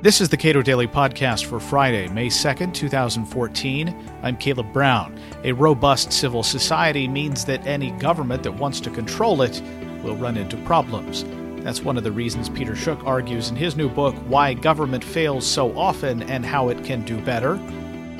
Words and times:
This 0.00 0.20
is 0.20 0.28
the 0.28 0.36
Cato 0.36 0.62
Daily 0.62 0.86
Podcast 0.86 1.46
for 1.46 1.58
Friday, 1.58 2.06
May 2.06 2.28
2nd, 2.28 2.72
2014. 2.72 4.10
I'm 4.22 4.36
Caleb 4.36 4.72
Brown. 4.72 5.18
A 5.42 5.50
robust 5.50 6.12
civil 6.12 6.44
society 6.44 7.08
means 7.08 7.44
that 7.46 7.66
any 7.66 7.90
government 7.90 8.44
that 8.44 8.52
wants 8.52 8.78
to 8.82 8.90
control 8.90 9.42
it 9.42 9.60
will 10.04 10.14
run 10.14 10.36
into 10.36 10.56
problems. 10.58 11.24
That's 11.64 11.82
one 11.82 11.96
of 11.96 12.04
the 12.04 12.12
reasons 12.12 12.48
Peter 12.48 12.74
Schuck 12.74 13.04
argues 13.04 13.50
in 13.50 13.56
his 13.56 13.74
new 13.74 13.88
book, 13.88 14.14
Why 14.28 14.54
Government 14.54 15.02
Fails 15.02 15.44
So 15.44 15.76
Often 15.76 16.22
and 16.30 16.46
How 16.46 16.68
It 16.68 16.84
Can 16.84 17.02
Do 17.02 17.20
Better. 17.22 17.56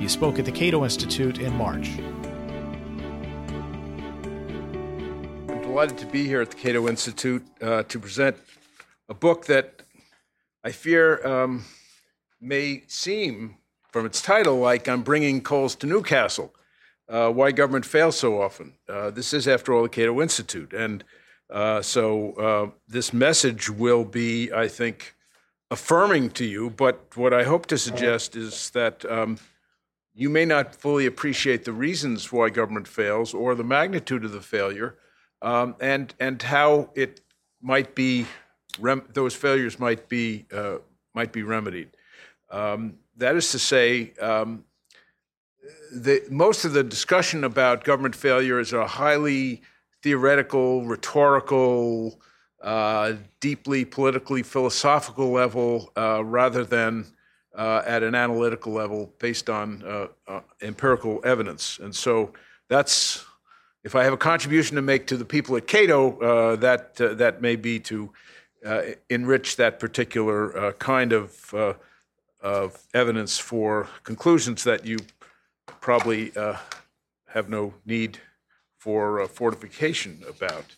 He 0.01 0.09
spoke 0.09 0.41
at 0.41 0.47
the 0.47 0.53
Cato 0.53 0.83
Institute 0.83 1.39
in 1.39 1.55
March. 1.55 1.91
I'm 5.49 5.63
delighted 5.63 5.97
to 5.99 6.07
be 6.07 6.27
here 6.27 6.41
at 6.41 6.51
the 6.51 6.57
Cato 6.57 6.89
Institute 6.89 7.47
uh, 7.63 7.85
to 7.85 8.01
present 8.01 8.37
a 9.09 9.15
book 9.15 9.47
that 9.47 9.78
I 10.69 10.71
fear 10.71 11.27
um, 11.27 11.65
may 12.43 12.83
seem, 12.89 13.57
from 13.91 14.05
its 14.05 14.21
title, 14.21 14.59
like 14.59 14.87
I'm 14.87 15.01
bringing 15.01 15.41
coals 15.41 15.75
to 15.77 15.87
Newcastle. 15.87 16.55
Uh, 17.09 17.31
why 17.31 17.53
government 17.53 17.87
fails 17.87 18.19
so 18.19 18.43
often. 18.43 18.75
Uh, 18.87 19.09
this 19.09 19.33
is, 19.33 19.49
after 19.49 19.73
all, 19.73 19.85
the 19.85 19.89
Cato 19.89 20.21
Institute. 20.21 20.75
And 20.75 21.05
uh, 21.49 21.81
so 21.81 22.33
uh, 22.33 22.71
this 22.87 23.15
message 23.15 23.71
will 23.71 24.05
be, 24.05 24.53
I 24.53 24.69
think, 24.69 25.15
affirming 25.71 26.33
to 26.33 26.45
you. 26.45 26.69
But 26.69 27.17
what 27.17 27.33
I 27.33 27.45
hope 27.45 27.65
to 27.69 27.79
suggest 27.79 28.37
is 28.37 28.69
that 28.73 29.11
um, 29.11 29.39
you 30.15 30.29
may 30.29 30.45
not 30.45 30.75
fully 30.75 31.07
appreciate 31.07 31.65
the 31.65 31.73
reasons 31.73 32.31
why 32.31 32.51
government 32.51 32.89
fails 32.89 33.33
or 33.33 33.55
the 33.55 33.65
magnitude 33.65 34.23
of 34.23 34.33
the 34.33 34.43
failure 34.43 34.99
um, 35.41 35.77
and, 35.81 36.15
and 36.21 36.43
how 36.43 36.91
it 36.95 37.23
might 37.63 37.95
be 37.95 38.27
rem- 38.79 39.09
those 39.13 39.35
failures 39.35 39.79
might 39.79 40.09
be 40.09 40.47
uh, 40.53 40.79
might 41.15 41.33
be 41.33 41.43
remedied. 41.43 41.91
Um, 42.51 42.95
that 43.17 43.37
is 43.37 43.51
to 43.51 43.59
say, 43.59 44.13
um, 44.21 44.65
the, 45.93 46.23
most 46.31 46.65
of 46.65 46.73
the 46.73 46.85
discussion 46.85 47.45
about 47.45 47.85
government 47.85 48.15
failure 48.15 48.61
is 48.61 48.73
a 48.73 48.87
highly 48.87 49.63
theoretical, 50.03 50.87
rhetorical, 50.87 52.21
uh, 52.63 53.15
deeply 53.41 53.85
politically 53.85 54.43
philosophical 54.43 55.31
level, 55.31 55.91
uh, 55.97 56.25
rather 56.25 56.65
than 56.65 57.07
uh, 57.57 57.83
at 57.87 58.03
an 58.03 58.15
analytical 58.15 58.73
level 58.73 59.13
based 59.19 59.51
on 59.51 59.83
uh, 59.85 60.07
uh, 60.29 60.41
empirical 60.63 61.21
evidence. 61.25 61.81
And 61.83 61.95
so 61.95 62.33
that's 62.69 63.25
if 63.85 63.95
I 63.95 64.05
have 64.05 64.13
a 64.13 64.19
contribution 64.19 64.77
to 64.77 64.83
make 64.83 65.07
to 65.09 65.17
the 65.17 65.25
people 65.25 65.57
at 65.57 65.67
Cato, 65.67 66.57
that 66.57 66.97
that 66.97 67.43
may 67.43 67.57
be 67.57 67.81
to 67.81 68.13
enrich 69.09 69.57
that 69.57 69.79
particular 69.79 70.57
uh, 70.57 70.73
kind 70.73 71.13
of, 71.13 71.55
uh, 71.55 71.75
of 72.41 72.87
evidence 72.95 73.39
for 73.39 73.89
conclusions 74.03 74.65
that 74.65 74.85
you 74.85 74.99
probably 75.81 76.37
uh, 76.37 76.57
have 77.29 77.49
no 77.49 77.75
need 77.85 78.19
for 78.79 79.21
uh, 79.21 79.29
fortification 79.29 80.23
about. 80.29 80.77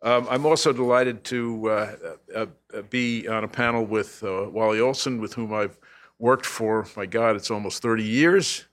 Um, 0.00 0.28
I'm 0.30 0.46
also 0.46 0.72
delighted 0.72 1.24
to 1.24 1.68
uh, 1.70 2.46
be 2.88 3.26
on 3.26 3.42
a 3.42 3.48
panel 3.48 3.84
with 3.84 4.22
Wally 4.22 4.80
Olson, 4.80 5.20
with 5.20 5.34
whom 5.34 5.52
I've 5.52 5.76
worked 6.20 6.46
for, 6.46 6.86
my 6.96 7.06
God, 7.06 7.34
it's 7.34 7.50
almost 7.50 7.82
30 7.82 8.04
years. 8.04 8.64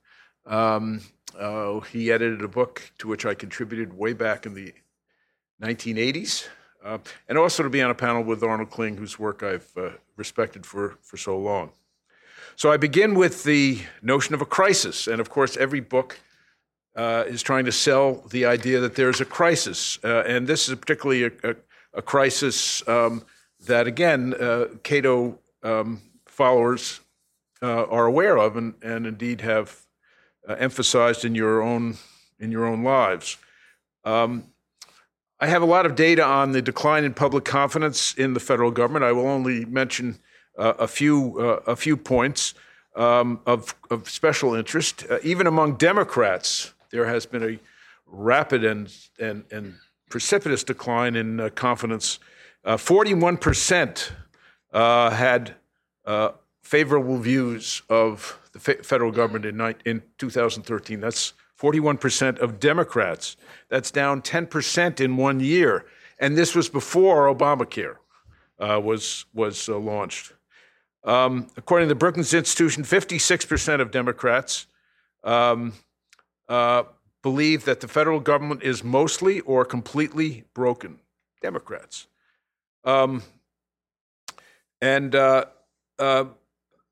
Um, 0.45 1.02
he 1.92 2.11
edited 2.11 2.44
a 2.44 2.48
book 2.48 2.92
to 3.00 3.08
which 3.08 3.26
I 3.26 3.33
contributed 3.33 3.98
way 3.98 4.14
back 4.14 4.45
in 4.45 4.53
the 4.53 4.72
1980s. 5.64 6.48
Uh, 6.86 7.00
and 7.28 7.36
also 7.36 7.64
to 7.64 7.69
be 7.69 7.81
on 7.81 7.89
a 7.89 7.95
panel 7.95 8.23
with 8.23 8.44
Arnold 8.44 8.69
Kling, 8.69 8.95
whose 8.95 9.17
work 9.17 9.41
I've 9.41 9.67
uh, 9.75 9.89
respected 10.17 10.67
for, 10.67 11.00
for 11.02 11.17
so 11.17 11.36
long. 11.36 11.72
So 12.55 12.72
I 12.72 12.77
begin 12.77 13.16
with 13.16 13.44
the 13.44 13.80
notion 14.03 14.36
of 14.36 14.42
a 14.42 14.45
crisis. 14.45 15.08
And 15.08 15.19
of 15.19 15.27
course, 15.27 15.58
every 15.58 15.80
book 15.80 16.19
uh, 16.95 17.23
is 17.27 17.42
trying 17.42 17.65
to 17.65 17.71
sell 17.71 18.23
the 18.30 18.45
idea 18.45 18.80
that 18.82 18.93
there's 18.93 19.20
a 19.20 19.26
crisis. 19.26 19.98
Uh, 20.04 20.23
and 20.27 20.45
this 20.45 20.70
is 20.70 20.76
particularly 20.76 21.23
a, 21.23 21.32
a, 21.43 21.55
a 21.95 22.02
crisis 22.04 22.87
um, 22.87 23.23
that, 23.65 23.87
again, 23.87 24.36
uh, 24.39 24.67
Cato 24.83 25.39
um, 25.64 26.02
followers 26.27 26.99
uh, 27.64 27.86
are 27.86 28.05
aware 28.05 28.37
of 28.37 28.58
and, 28.58 28.76
and 28.83 29.08
indeed 29.08 29.42
have 29.42 29.81
emphasized 30.48 31.26
in 31.26 31.33
your 31.33 31.64
own, 31.64 31.98
in 32.39 32.52
your 32.52 32.67
own 32.67 32.83
lives. 32.83 33.37
Um, 34.04 34.52
I 35.40 35.48
have 35.48 35.62
a 35.62 35.66
lot 35.66 35.86
of 35.86 35.96
data 35.96 36.23
on 36.23 36.54
the 36.54 36.62
decline 36.62 37.04
in 37.04 37.14
public 37.14 37.44
confidence 37.44 38.14
in 38.14 38.34
the 38.34 38.40
federal 38.40 38.72
government. 38.72 39.04
I 39.04 39.12
will 39.12 39.28
only 39.28 39.66
mention 39.66 40.18
uh, 40.58 40.73
a 40.80 40.88
few 40.88 41.38
uh, 41.40 41.72
a 41.72 41.76
few 41.76 41.98
points 41.98 42.54
um, 42.96 43.42
of 43.46 43.76
of 43.90 44.10
special 44.10 44.54
interest. 44.56 45.06
Uh, 45.10 45.20
even 45.23 45.46
among 45.46 45.76
Democrats, 45.76 46.73
there 46.92 47.06
has 47.06 47.26
been 47.26 47.44
a 47.44 47.60
rapid 48.08 48.64
and 48.64 48.94
and 49.20 49.44
and 49.52 49.76
precipitous 50.10 50.64
decline 50.64 51.18
in 51.18 51.40
uh, 51.42 51.50
confidence. 51.50 52.20
Uh, 52.64 52.78
forty-one 52.78 53.36
percent 53.36 54.14
uh, 54.72 55.10
had 55.10 55.56
favorable 56.62 57.17
views 57.17 57.82
of 57.90 58.40
the 58.54 58.60
federal 58.60 59.12
government 59.12 59.46
in, 59.46 59.76
in 59.86 60.02
2013. 60.17 61.00
That's 61.00 61.34
41% 61.60 62.39
of 62.39 62.60
Democrats. 62.60 63.38
That's 63.70 63.92
down 63.92 64.21
10% 64.21 64.99
in 64.99 65.17
one 65.17 65.39
year. 65.39 65.86
And 66.20 66.38
this 66.38 66.55
was 66.55 66.70
before 66.70 67.33
Obamacare 67.33 67.98
uh, 68.60 68.80
was, 68.83 69.26
was 69.33 69.67
uh, 69.70 69.77
launched. 69.77 70.33
Um, 71.04 71.48
according 71.55 71.88
to 71.88 71.93
the 71.93 71.99
Brookings 71.99 72.33
Institution, 72.33 72.83
56% 72.83 73.82
of 73.82 73.92
Democrats 73.92 74.67
um, 75.23 75.73
uh, 76.49 76.83
believe 77.21 77.66
that 77.66 77.80
the 77.80 77.87
federal 77.87 78.20
government 78.20 78.64
is 78.64 78.83
mostly 78.83 79.39
or 79.42 79.66
completely 79.66 80.43
broken. 80.54 80.99
Democrats. 81.42 82.08
Um, 82.83 83.22
and 84.82 85.14
uh, 85.14 85.45
uh, 85.99 86.26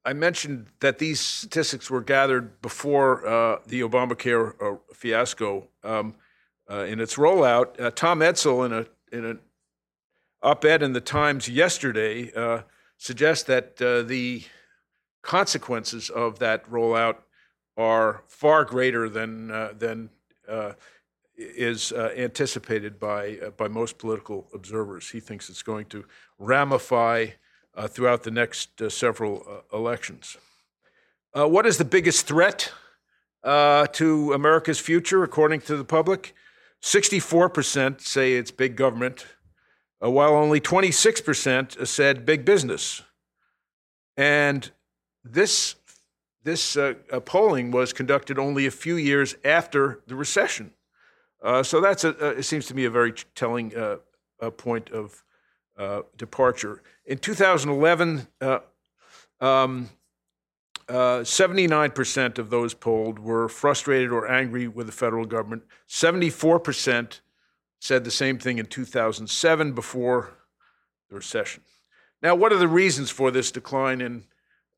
I 0.05 0.13
mentioned 0.13 0.67
that 0.81 0.99
these 0.99 1.21
statistics 1.21 1.89
were 1.89 2.01
gathered 2.01 2.61
before 2.61 3.25
uh, 3.25 3.59
the 3.65 3.81
Obamacare 3.81 4.53
uh, 4.61 4.77
fiasco 4.93 5.67
um, 5.83 6.15
uh, 6.69 6.79
in 6.79 6.99
its 6.99 7.15
rollout. 7.15 7.79
Uh, 7.79 7.89
Tom 7.91 8.19
Edsall, 8.19 8.65
in 8.65 8.73
a 8.73 8.85
in 9.15 9.25
an 9.25 9.39
op-ed 10.41 10.83
in 10.83 10.91
the 10.91 11.01
Times 11.01 11.47
yesterday, 11.47 12.31
uh, 12.33 12.63
suggests 12.97 13.45
that 13.45 13.81
uh, 13.81 14.01
the 14.01 14.43
consequences 15.21 16.09
of 16.09 16.39
that 16.39 16.69
rollout 16.69 17.17
are 17.77 18.23
far 18.27 18.65
greater 18.65 19.07
than 19.07 19.47
than 19.77 20.09
is 21.37 21.93
anticipated 21.93 22.99
by 22.99 23.37
by 23.55 23.69
most 23.69 23.97
political 23.97 24.47
observers. 24.53 25.09
He 25.09 25.21
thinks 25.21 25.49
it's 25.49 25.63
going 25.63 25.85
to 25.87 26.03
ramify 26.37 27.27
uh, 27.75 27.87
throughout 27.87 28.23
the 28.23 28.31
next 28.31 28.81
uh, 28.81 28.89
several 28.89 29.43
uh, 29.47 29.77
elections. 29.77 30.37
Uh, 31.33 31.47
what 31.47 31.65
is 31.65 31.77
the 31.77 31.85
biggest 31.85 32.27
threat 32.27 32.71
uh, 33.43 33.87
to 33.87 34.33
America's 34.33 34.79
future, 34.79 35.23
according 35.23 35.61
to 35.61 35.75
the 35.75 35.83
public? 35.83 36.35
64% 36.81 38.01
say 38.01 38.33
it's 38.33 38.51
big 38.51 38.75
government, 38.75 39.25
while 39.99 40.35
only 40.35 40.59
26% 40.59 41.87
said 41.87 42.25
big 42.25 42.43
business. 42.43 43.01
And 44.17 44.69
this, 45.23 45.75
this 46.43 46.77
polling 47.23 47.71
was 47.71 47.93
conducted 47.93 48.37
only 48.37 48.65
a 48.65 48.71
few 48.71 48.97
years 48.97 49.35
after 49.45 50.01
the 50.07 50.15
recession. 50.15 50.73
so 51.63 51.79
that's 51.79 52.03
a, 52.03 52.31
it 52.31 52.43
seems 52.43 52.65
to 52.65 52.75
me 52.75 52.83
a 52.83 52.89
very 52.89 53.13
telling 53.33 53.71
point 54.57 54.89
of 54.89 55.23
uh, 55.77 56.01
departure. 56.17 56.81
In 57.05 57.17
2011, 57.17 58.27
uh, 58.41 58.59
um, 59.41 59.89
uh, 60.87 61.19
79% 61.19 62.37
of 62.37 62.49
those 62.49 62.73
polled 62.73 63.19
were 63.19 63.47
frustrated 63.47 64.11
or 64.11 64.29
angry 64.29 64.67
with 64.67 64.85
the 64.85 64.91
federal 64.91 65.25
government. 65.25 65.63
74% 65.89 67.21
said 67.79 68.03
the 68.03 68.11
same 68.11 68.37
thing 68.37 68.57
in 68.57 68.65
2007 68.65 69.73
before 69.73 70.33
the 71.09 71.15
recession. 71.15 71.63
Now, 72.21 72.35
what 72.35 72.53
are 72.53 72.57
the 72.57 72.67
reasons 72.67 73.09
for 73.09 73.31
this 73.31 73.51
decline 73.51 73.99
in 73.99 74.23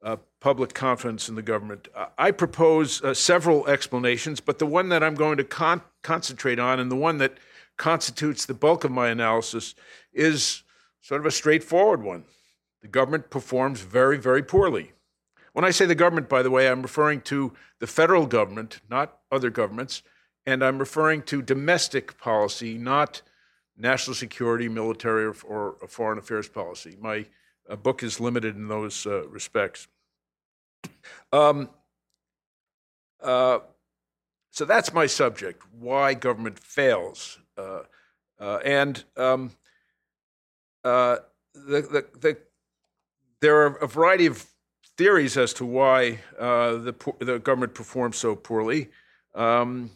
uh, 0.03 0.17
public 0.39 0.73
confidence 0.73 1.29
in 1.29 1.35
the 1.35 1.41
government? 1.41 1.87
I 2.17 2.31
propose 2.31 3.03
uh, 3.03 3.13
several 3.13 3.67
explanations, 3.67 4.39
but 4.39 4.59
the 4.59 4.65
one 4.65 4.89
that 4.89 5.03
I'm 5.03 5.15
going 5.15 5.37
to 5.37 5.43
con- 5.43 5.81
concentrate 6.01 6.59
on 6.59 6.79
and 6.79 6.91
the 6.91 6.95
one 6.95 7.17
that 7.19 7.37
constitutes 7.77 8.45
the 8.45 8.53
bulk 8.53 8.83
of 8.83 8.91
my 8.91 9.09
analysis 9.09 9.75
is 10.13 10.63
sort 11.05 11.21
of 11.21 11.27
a 11.27 11.31
straightforward 11.31 12.01
one. 12.01 12.25
The 12.81 12.87
government 12.87 13.29
performs 13.29 13.81
very, 13.81 14.17
very 14.17 14.41
poorly. 14.41 14.93
When 15.53 15.63
I 15.63 15.69
say 15.69 15.85
the 15.85 15.93
government, 15.93 16.27
by 16.27 16.41
the 16.41 16.49
way, 16.49 16.67
I'm 16.67 16.81
referring 16.81 17.21
to 17.21 17.53
the 17.79 17.85
federal 17.85 18.25
government, 18.25 18.81
not 18.89 19.19
other 19.31 19.51
governments, 19.51 20.01
and 20.47 20.63
I'm 20.63 20.79
referring 20.79 21.21
to 21.23 21.43
domestic 21.43 22.17
policy, 22.17 22.79
not 22.79 23.21
national 23.77 24.15
security, 24.15 24.67
military, 24.67 25.25
or, 25.25 25.35
or 25.47 25.87
foreign 25.87 26.17
affairs 26.17 26.49
policy. 26.49 26.97
My 26.99 27.27
uh, 27.69 27.75
book 27.75 28.01
is 28.01 28.19
limited 28.19 28.55
in 28.55 28.67
those 28.67 29.05
uh, 29.05 29.27
respects. 29.27 29.87
Um, 31.31 31.69
uh, 33.21 33.59
so 34.49 34.65
that's 34.65 34.91
my 34.91 35.05
subject 35.05 35.61
why 35.79 36.15
government 36.15 36.57
fails. 36.57 37.37
Uh, 37.55 37.81
uh, 38.39 38.57
and 38.65 39.03
um, 39.17 39.51
uh, 40.85 41.17
the, 41.53 41.81
the, 41.81 42.05
the, 42.19 42.37
there 43.41 43.57
are 43.61 43.75
a 43.77 43.87
variety 43.87 44.27
of 44.27 44.45
theories 44.97 45.35
as 45.35 45.53
to 45.53 45.65
why 45.65 46.19
the, 46.39 46.95
the 47.19 47.39
government 47.39 47.73
performs 47.73 48.17
so 48.17 48.35
poorly. 48.35 48.89
Um, 49.33 49.91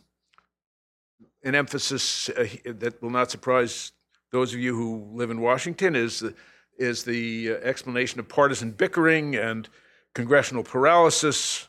an 1.43 1.55
emphasis 1.55 2.29
that 2.65 3.01
will 3.01 3.09
not 3.09 3.31
surprise 3.31 3.93
those 4.31 4.53
of 4.53 4.59
you 4.59 4.75
who 4.75 5.07
live 5.13 5.31
in 5.31 5.41
Washington 5.41 5.95
is 5.95 6.19
the, 6.19 6.33
is 6.77 7.03
the 7.03 7.51
explanation 7.63 8.19
of 8.19 8.27
partisan 8.27 8.71
bickering 8.71 9.35
and 9.35 9.69
congressional 10.13 10.63
paralysis. 10.63 11.67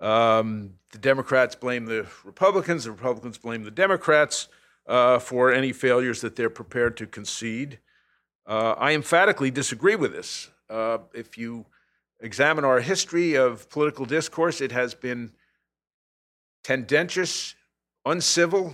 Um, 0.00 0.74
the 0.92 0.98
Democrats 0.98 1.54
blame 1.54 1.86
the 1.86 2.06
Republicans, 2.24 2.84
the 2.84 2.92
Republicans 2.92 3.38
blame 3.38 3.64
the 3.64 3.70
Democrats 3.70 4.48
uh, 4.86 5.18
for 5.18 5.52
any 5.52 5.72
failures 5.72 6.20
that 6.20 6.36
they're 6.36 6.48
prepared 6.48 6.96
to 6.98 7.06
concede. 7.06 7.78
Uh, 8.48 8.74
I 8.78 8.94
emphatically 8.94 9.50
disagree 9.50 9.94
with 9.94 10.12
this. 10.12 10.48
Uh, 10.70 10.98
if 11.12 11.36
you 11.36 11.66
examine 12.20 12.64
our 12.64 12.80
history 12.80 13.34
of 13.34 13.68
political 13.68 14.06
discourse, 14.06 14.62
it 14.62 14.72
has 14.72 14.94
been 14.94 15.32
tendentious, 16.64 17.54
uncivil, 18.06 18.72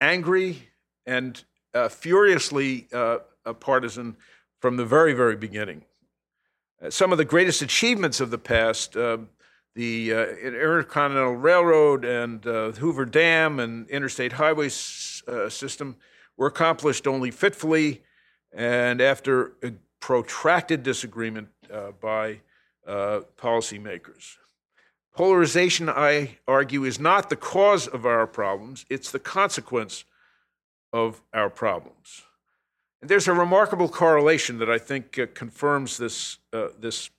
angry, 0.00 0.68
and 1.06 1.44
uh, 1.74 1.88
furiously 1.88 2.88
uh, 2.92 3.18
partisan 3.60 4.16
from 4.60 4.76
the 4.76 4.84
very, 4.84 5.12
very 5.12 5.36
beginning. 5.36 5.84
Uh, 6.84 6.90
some 6.90 7.12
of 7.12 7.18
the 7.18 7.24
greatest 7.24 7.62
achievements 7.62 8.20
of 8.20 8.30
the 8.32 8.38
past, 8.38 8.96
uh, 8.96 9.18
the 9.76 10.12
uh, 10.12 10.26
Intercontinental 10.42 11.36
Railroad 11.36 12.04
and 12.04 12.44
uh, 12.48 12.72
Hoover 12.72 13.04
Dam 13.04 13.60
and 13.60 13.88
interstate 13.88 14.32
highway 14.32 14.66
s- 14.66 15.22
uh, 15.28 15.48
system, 15.48 15.96
were 16.36 16.46
accomplished 16.46 17.06
only 17.06 17.30
fitfully 17.30 18.02
and 18.52 19.00
after 19.00 19.52
a 19.62 19.72
protracted 20.00 20.82
disagreement 20.82 21.48
uh, 21.72 21.92
by 22.00 22.40
policymakers. 22.86 24.36
Polarization, 25.14 25.90
I 25.90 26.38
argue, 26.48 26.84
is 26.84 26.98
not 26.98 27.28
the 27.28 27.36
cause 27.36 27.86
of 27.86 28.06
our 28.06 28.26
problems, 28.26 28.86
it's 28.88 29.10
the 29.10 29.18
consequence 29.18 30.04
of 30.92 31.22
our 31.32 31.50
problems. 31.50 32.22
And 33.02 33.10
there's 33.10 33.28
a 33.28 33.34
remarkable 33.34 33.88
correlation 33.88 34.58
that 34.58 34.70
I 34.70 34.78
think 34.78 35.18
uh, 35.18 35.26
confirms 35.34 35.98
this, 35.98 36.38
uh, 36.52 36.68
this 36.78 37.10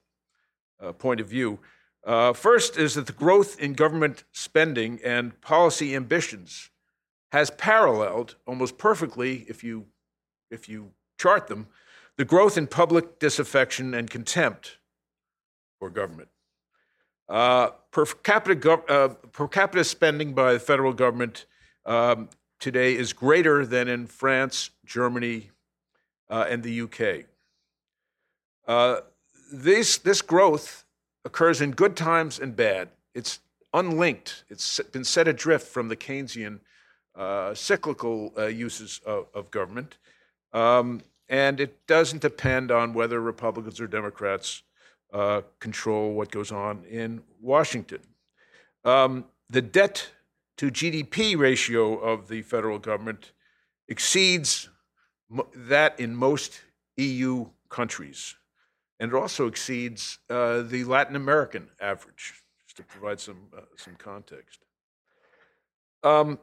uh, 0.82 0.94
point 0.94 1.20
of 1.20 1.28
view. 1.28 1.60
Uh, 2.06 2.34
first 2.34 2.78
is 2.78 2.96
that 2.96 3.06
the 3.06 3.14
growth 3.14 3.60
in 3.60 3.74
government 3.74 4.24
spending 4.32 5.00
and 5.04 5.40
policy 5.42 5.96
ambitions 5.96 6.70
has 7.34 7.50
paralleled 7.50 8.36
almost 8.46 8.78
perfectly, 8.78 9.44
if 9.48 9.64
you, 9.64 9.88
if 10.52 10.70
you 10.70 10.92
chart 11.18 11.48
them, 11.48 11.66
the 12.16 12.24
growth 12.24 12.60
in 12.60 12.68
public 12.68 13.18
disaffection 13.18 13.96
and 13.96 14.08
contempt 14.08 14.78
for 15.80 15.90
government. 15.90 16.30
Uh, 17.28 17.70
per, 17.90 18.06
capita 18.06 18.56
gov- 18.56 18.88
uh, 18.88 19.08
per 19.32 19.48
capita 19.48 19.84
spending 19.84 20.36
by 20.36 20.54
the 20.54 20.60
federal 20.60 20.94
government 20.94 21.48
um, 21.88 22.30
today 22.60 22.96
is 22.96 23.14
greater 23.14 23.66
than 23.66 23.88
in 23.88 24.06
France, 24.06 24.70
Germany, 24.86 25.50
uh, 26.30 26.46
and 26.48 26.62
the 26.62 26.82
UK. 26.82 27.26
Uh, 28.68 29.02
this, 29.52 29.98
this 29.98 30.22
growth 30.22 30.86
occurs 31.26 31.62
in 31.62 31.72
good 31.72 31.96
times 31.96 32.38
and 32.38 32.56
bad. 32.56 32.90
It's 33.16 33.40
unlinked, 33.74 34.44
it's 34.50 34.80
been 34.92 35.04
set 35.04 35.28
adrift 35.28 35.66
from 35.66 35.88
the 35.88 35.96
Keynesian 35.96 36.60
uh, 37.16 37.54
cyclical 37.54 38.34
uh, 38.38 38.46
uses 38.46 39.00
of, 39.06 39.28
of 39.34 39.52
government. 39.52 39.98
Um, 40.52 41.02
and 41.30 41.60
it 41.60 41.86
doesn't 41.88 42.22
depend 42.22 42.72
on 42.72 42.94
whether 42.94 43.20
Republicans 43.20 43.80
or 43.80 43.88
Democrats 43.88 44.64
uh, 45.14 45.42
control 45.60 46.14
what 46.14 46.32
goes 46.32 46.52
on 46.52 46.84
in 46.90 47.22
Washington. 47.42 48.00
Um, 48.84 49.26
the 49.50 49.62
debt 49.62 50.10
to 50.58 50.70
GDP 50.70 51.38
ratio 51.38 51.98
of 51.98 52.28
the 52.28 52.42
federal 52.42 52.80
government 52.80 53.32
exceeds 53.88 54.70
that 55.56 56.00
in 56.00 56.16
most 56.16 56.62
EU 56.98 57.48
countries. 57.70 58.36
And 59.00 59.12
it 59.12 59.16
also 59.16 59.48
exceeds 59.48 60.20
uh, 60.30 60.62
the 60.62 60.84
Latin 60.84 61.16
American 61.16 61.70
average, 61.82 62.44
just 62.66 62.78
to 62.78 62.84
provide 62.84 63.20
some, 63.20 63.48
uh, 63.56 63.62
some 63.76 63.96
context. 63.96 64.60
Um, 66.04 66.40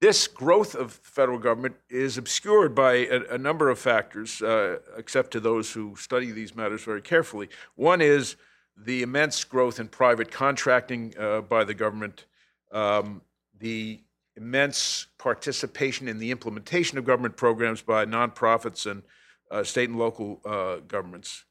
this 0.00 0.28
growth 0.28 0.74
of 0.74 0.92
federal 0.92 1.38
government 1.38 1.76
is 1.90 2.18
obscured 2.18 2.74
by 2.74 2.92
a, 2.94 3.34
a 3.34 3.38
number 3.38 3.68
of 3.68 3.78
factors, 3.78 4.40
uh, 4.42 4.78
except 4.96 5.32
to 5.32 5.40
those 5.40 5.72
who 5.72 5.96
study 5.96 6.30
these 6.30 6.54
matters 6.54 6.84
very 6.84 7.02
carefully. 7.02 7.48
One 7.74 8.00
is 8.00 8.36
the 8.76 9.02
immense 9.02 9.42
growth 9.42 9.80
in 9.80 9.88
private 9.88 10.30
contracting 10.30 11.14
uh, 11.18 11.40
by 11.40 11.64
the 11.64 11.74
government, 11.74 12.26
um, 12.70 13.22
the 13.58 14.00
immense 14.36 15.06
participation 15.18 16.06
in 16.06 16.18
the 16.18 16.30
implementation 16.30 16.96
of 16.96 17.04
government 17.04 17.36
programs 17.36 17.82
by 17.82 18.06
nonprofits 18.06 18.88
and 18.88 19.02
uh, 19.50 19.64
state 19.64 19.88
and 19.88 19.98
local 19.98 20.40
uh, 20.44 20.76
governments. 20.86 21.44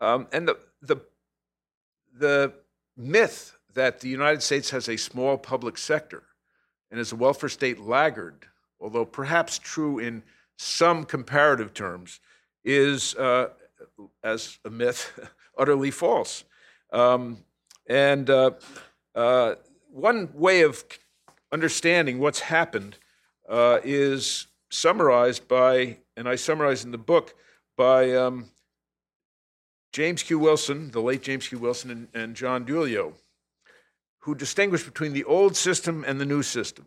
Um, 0.00 0.26
and 0.32 0.46
the, 0.46 0.58
the, 0.82 0.96
the 2.18 2.52
myth 2.98 3.56
that 3.72 4.00
the 4.00 4.08
United 4.08 4.42
States 4.42 4.68
has 4.70 4.88
a 4.90 4.98
small 4.98 5.38
public 5.38 5.78
sector 5.78 6.24
and 6.90 7.00
is 7.00 7.12
a 7.12 7.16
welfare 7.16 7.48
state 7.48 7.80
laggard, 7.80 8.46
although 8.80 9.04
perhaps 9.04 9.58
true 9.58 9.98
in 9.98 10.22
some 10.56 11.04
comparative 11.04 11.74
terms, 11.74 12.20
is, 12.64 13.14
uh, 13.14 13.48
as 14.22 14.58
a 14.64 14.70
myth, 14.70 15.18
utterly 15.58 15.90
false. 15.90 16.44
Um, 16.92 17.38
and 17.86 18.28
uh, 18.28 18.52
uh, 19.14 19.54
one 19.90 20.30
way 20.34 20.62
of 20.62 20.84
understanding 21.52 22.18
what's 22.18 22.40
happened 22.40 22.98
uh, 23.48 23.80
is 23.82 24.46
summarized 24.70 25.48
by, 25.48 25.98
and 26.16 26.28
I 26.28 26.36
summarize 26.36 26.84
in 26.84 26.90
the 26.90 26.98
book, 26.98 27.34
by 27.76 28.14
um, 28.14 28.50
James 29.92 30.22
Q. 30.22 30.38
Wilson, 30.38 30.90
the 30.90 31.00
late 31.00 31.22
James 31.22 31.48
Q. 31.48 31.58
Wilson, 31.58 31.90
and, 31.90 32.08
and 32.12 32.36
John 32.36 32.64
DiIulio, 32.64 33.14
who 34.20 34.34
distinguish 34.34 34.82
between 34.82 35.12
the 35.12 35.24
old 35.24 35.56
system 35.56 36.04
and 36.06 36.20
the 36.20 36.26
new 36.26 36.42
system. 36.42 36.86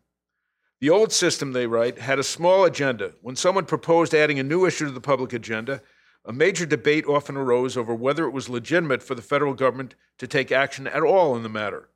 The 0.79 0.89
old 0.89 1.11
system, 1.11 1.53
they 1.53 1.67
write, 1.67 1.99
had 1.99 2.19
a 2.19 2.23
small 2.23 2.65
agenda. 2.65 3.13
When 3.21 3.35
someone 3.35 3.65
proposed 3.65 4.15
adding 4.15 4.39
a 4.39 4.43
new 4.43 4.65
issue 4.65 4.85
to 4.85 4.91
the 4.91 4.99
public 4.99 5.31
agenda, 5.31 5.81
a 6.25 6.33
major 6.33 6.65
debate 6.65 7.05
often 7.05 7.37
arose 7.37 7.77
over 7.77 7.93
whether 7.93 8.25
it 8.25 8.31
was 8.31 8.49
legitimate 8.49 9.01
for 9.01 9.15
the 9.15 9.21
federal 9.21 9.53
government 9.53 9.95
to 10.17 10.27
take 10.27 10.51
action 10.51 10.87
at 10.87 11.03
all 11.03 11.35
in 11.35 11.43
the 11.43 11.49
matter. 11.49 11.89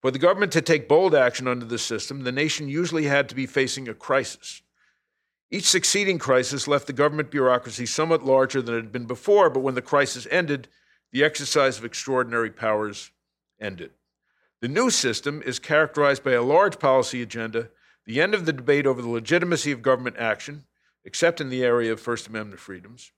For 0.00 0.10
the 0.10 0.18
government 0.18 0.52
to 0.52 0.62
take 0.62 0.88
bold 0.88 1.14
action 1.14 1.46
under 1.46 1.66
this 1.66 1.82
system, 1.82 2.22
the 2.22 2.32
nation 2.32 2.68
usually 2.68 3.04
had 3.04 3.28
to 3.28 3.34
be 3.34 3.46
facing 3.46 3.88
a 3.88 3.94
crisis. 3.94 4.62
Each 5.50 5.68
succeeding 5.68 6.18
crisis 6.18 6.68
left 6.68 6.86
the 6.86 6.92
government 6.92 7.30
bureaucracy 7.30 7.86
somewhat 7.86 8.24
larger 8.24 8.62
than 8.62 8.76
it 8.76 8.82
had 8.82 8.92
been 8.92 9.06
before, 9.06 9.50
but 9.50 9.60
when 9.60 9.74
the 9.74 9.82
crisis 9.82 10.26
ended, 10.30 10.68
the 11.12 11.24
exercise 11.24 11.78
of 11.78 11.84
extraordinary 11.84 12.50
powers 12.50 13.10
ended. 13.60 13.90
The 14.60 14.68
new 14.68 14.90
system 14.90 15.42
is 15.44 15.58
characterized 15.58 16.22
by 16.22 16.32
a 16.32 16.42
large 16.42 16.78
policy 16.78 17.22
agenda, 17.22 17.70
the 18.04 18.20
end 18.20 18.34
of 18.34 18.44
the 18.44 18.52
debate 18.52 18.86
over 18.86 19.00
the 19.00 19.08
legitimacy 19.08 19.72
of 19.72 19.80
government 19.80 20.16
action, 20.18 20.64
except 21.04 21.40
in 21.40 21.48
the 21.48 21.64
area 21.64 21.92
of 21.92 22.00
First 22.00 22.26
Amendment 22.26 22.60
freedoms, 22.60 23.12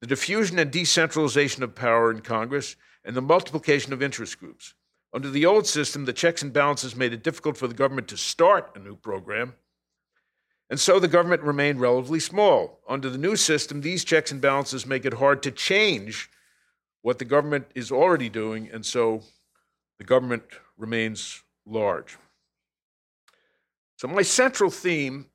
the 0.00 0.08
diffusion 0.08 0.58
and 0.58 0.72
decentralization 0.72 1.62
of 1.62 1.76
power 1.76 2.10
in 2.10 2.20
Congress, 2.20 2.74
and 3.04 3.14
the 3.14 3.22
multiplication 3.22 3.92
of 3.92 4.02
interest 4.02 4.40
groups. 4.40 4.74
Under 5.12 5.30
the 5.30 5.46
old 5.46 5.66
system, 5.68 6.04
the 6.04 6.12
checks 6.12 6.42
and 6.42 6.52
balances 6.52 6.96
made 6.96 7.12
it 7.12 7.22
difficult 7.22 7.56
for 7.56 7.68
the 7.68 7.74
government 7.74 8.08
to 8.08 8.16
start 8.16 8.72
a 8.74 8.80
new 8.80 8.96
program, 8.96 9.54
and 10.68 10.80
so 10.80 10.98
the 10.98 11.06
government 11.06 11.42
remained 11.42 11.80
relatively 11.80 12.18
small. 12.18 12.80
Under 12.88 13.10
the 13.10 13.18
new 13.18 13.36
system, 13.36 13.82
these 13.82 14.04
checks 14.04 14.32
and 14.32 14.40
balances 14.40 14.86
make 14.86 15.04
it 15.04 15.14
hard 15.14 15.42
to 15.42 15.50
change 15.50 16.30
what 17.02 17.18
the 17.18 17.24
government 17.24 17.66
is 17.74 17.92
already 17.92 18.28
doing, 18.28 18.68
and 18.72 18.84
so 18.84 19.22
the 19.98 20.04
government 20.04 20.42
remains 20.82 21.42
large. 21.64 22.18
So, 23.96 24.08
my 24.08 24.22
central 24.22 24.68
theme, 24.68 25.26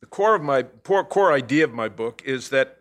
the 0.00 0.06
core 0.06 0.36
of 0.36 0.42
my 0.42 0.62
core 0.62 1.32
idea 1.32 1.64
of 1.64 1.74
my 1.74 1.88
book, 1.88 2.22
is 2.24 2.48
that 2.50 2.78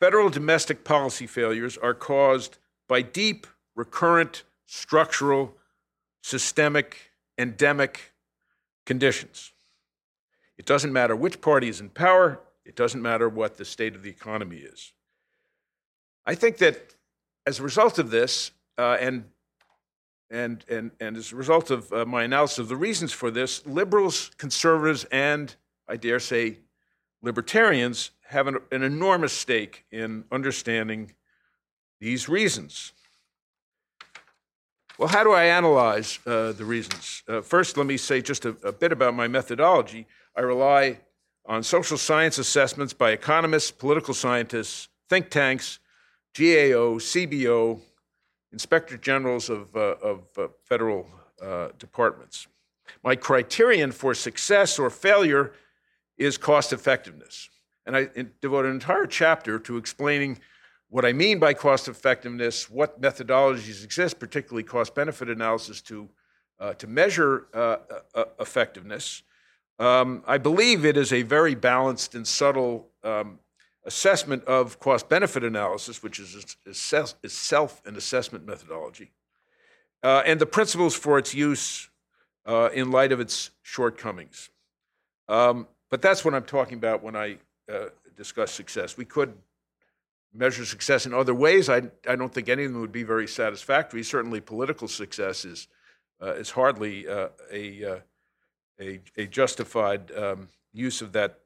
federal 0.00 0.30
domestic 0.30 0.84
policy 0.84 1.26
failures 1.26 1.76
are 1.76 1.92
caused 1.92 2.58
by 2.88 3.02
deep, 3.02 3.46
recurrent 3.74 4.44
structural, 4.64 5.56
systemic, 6.22 7.10
endemic 7.36 8.12
conditions. 8.84 9.52
It 10.56 10.66
doesn't 10.66 10.92
matter 10.92 11.14
which 11.16 11.40
party 11.40 11.68
is 11.68 11.80
in 11.80 11.90
power, 11.90 12.40
It 12.64 12.74
doesn't 12.74 13.02
matter 13.02 13.28
what 13.28 13.58
the 13.58 13.64
state 13.64 13.94
of 13.94 14.02
the 14.02 14.10
economy 14.10 14.56
is. 14.56 14.92
I 16.24 16.34
think 16.34 16.58
that 16.58 16.96
as 17.46 17.60
a 17.60 17.62
result 17.62 18.00
of 18.00 18.10
this, 18.10 18.50
uh, 18.76 18.96
and 19.00 19.26
and, 20.30 20.64
and, 20.68 20.90
and 21.00 21.16
as 21.16 21.32
a 21.32 21.36
result 21.36 21.70
of 21.70 21.92
uh, 21.92 22.04
my 22.04 22.24
analysis 22.24 22.58
of 22.58 22.68
the 22.68 22.76
reasons 22.76 23.12
for 23.12 23.30
this, 23.30 23.64
liberals, 23.66 24.30
conservatives, 24.38 25.04
and 25.12 25.54
I 25.88 25.96
dare 25.96 26.20
say 26.20 26.58
libertarians 27.22 28.10
have 28.28 28.46
an, 28.46 28.58
an 28.72 28.82
enormous 28.82 29.32
stake 29.32 29.84
in 29.90 30.24
understanding 30.32 31.12
these 32.00 32.28
reasons. 32.28 32.92
Well, 34.98 35.08
how 35.08 35.24
do 35.24 35.32
I 35.32 35.44
analyze 35.44 36.18
uh, 36.26 36.52
the 36.52 36.64
reasons? 36.64 37.22
Uh, 37.28 37.42
first, 37.42 37.76
let 37.76 37.86
me 37.86 37.96
say 37.96 38.22
just 38.22 38.44
a, 38.46 38.56
a 38.64 38.72
bit 38.72 38.92
about 38.92 39.14
my 39.14 39.28
methodology. 39.28 40.06
I 40.34 40.40
rely 40.40 41.00
on 41.44 41.62
social 41.62 41.98
science 41.98 42.38
assessments 42.38 42.92
by 42.92 43.10
economists, 43.10 43.70
political 43.70 44.14
scientists, 44.14 44.88
think 45.08 45.30
tanks, 45.30 45.78
GAO, 46.36 46.98
CBO, 46.98 47.80
inspector 48.56 48.96
generals 48.96 49.50
of, 49.50 49.76
uh, 49.76 49.96
of 50.02 50.22
uh, 50.38 50.48
federal 50.64 51.06
uh, 51.42 51.68
departments. 51.78 52.46
My 53.04 53.14
criterion 53.14 53.92
for 53.92 54.14
success 54.14 54.78
or 54.78 54.88
failure 54.88 55.52
is 56.16 56.38
cost 56.38 56.72
effectiveness. 56.72 57.50
And 57.84 57.94
I 57.94 58.08
devote 58.40 58.64
an 58.64 58.70
entire 58.70 59.06
chapter 59.06 59.58
to 59.58 59.76
explaining 59.76 60.38
what 60.88 61.04
I 61.04 61.12
mean 61.12 61.38
by 61.38 61.52
cost 61.52 61.86
effectiveness, 61.86 62.70
what 62.70 62.98
methodologies 62.98 63.84
exist, 63.84 64.18
particularly 64.18 64.62
cost 64.62 64.94
benefit 64.94 65.28
analysis, 65.28 65.82
to, 65.82 66.08
uh, 66.58 66.72
to 66.80 66.86
measure 66.86 67.48
uh, 67.52 67.76
uh, 68.14 68.24
effectiveness. 68.40 69.22
Um, 69.78 70.22
I 70.26 70.38
believe 70.38 70.86
it 70.86 70.96
is 70.96 71.12
a 71.12 71.20
very 71.20 71.54
balanced 71.54 72.14
and 72.14 72.26
subtle 72.26 72.88
um, 73.04 73.38
assessment 73.86 74.44
of 74.44 74.78
cost 74.80 75.08
benefit 75.08 75.44
analysis, 75.44 76.02
which 76.02 76.18
is, 76.18 76.56
self 76.72 77.80
an 77.86 77.96
assessment 77.96 78.46
methodology, 78.46 79.12
uh, 80.02 80.22
and 80.26 80.40
the 80.40 80.46
principles 80.46 80.94
for 80.94 81.18
its 81.18 81.34
use 81.34 81.88
uh, 82.44 82.68
in 82.74 82.90
light 82.90 83.12
of 83.12 83.20
its 83.20 83.50
shortcomings. 83.62 84.50
Um, 85.28 85.66
but 85.90 86.02
that's 86.02 86.24
what 86.24 86.34
I'm 86.34 86.44
talking 86.44 86.78
about 86.78 87.02
when 87.02 87.16
I 87.16 87.38
uh, 87.72 87.86
discuss 88.16 88.52
success. 88.52 88.96
We 88.96 89.04
could 89.04 89.34
measure 90.34 90.64
success 90.64 91.06
in 91.06 91.14
other 91.14 91.34
ways. 91.34 91.68
I, 91.68 91.82
I 92.08 92.16
don't 92.16 92.32
think 92.32 92.48
any 92.48 92.64
of 92.64 92.72
them 92.72 92.80
would 92.80 92.92
be 92.92 93.04
very 93.04 93.26
satisfactory. 93.28 94.02
Certainly, 94.02 94.40
political 94.42 94.88
success 94.88 95.44
is, 95.44 95.68
uh, 96.20 96.34
is 96.34 96.50
hardly 96.50 97.08
uh, 97.08 97.28
a, 97.50 97.84
uh, 97.84 97.98
a, 98.80 99.00
a, 99.16 99.26
justified 99.26 100.12
um, 100.16 100.48
use 100.72 101.00
of 101.00 101.12
that 101.12 101.40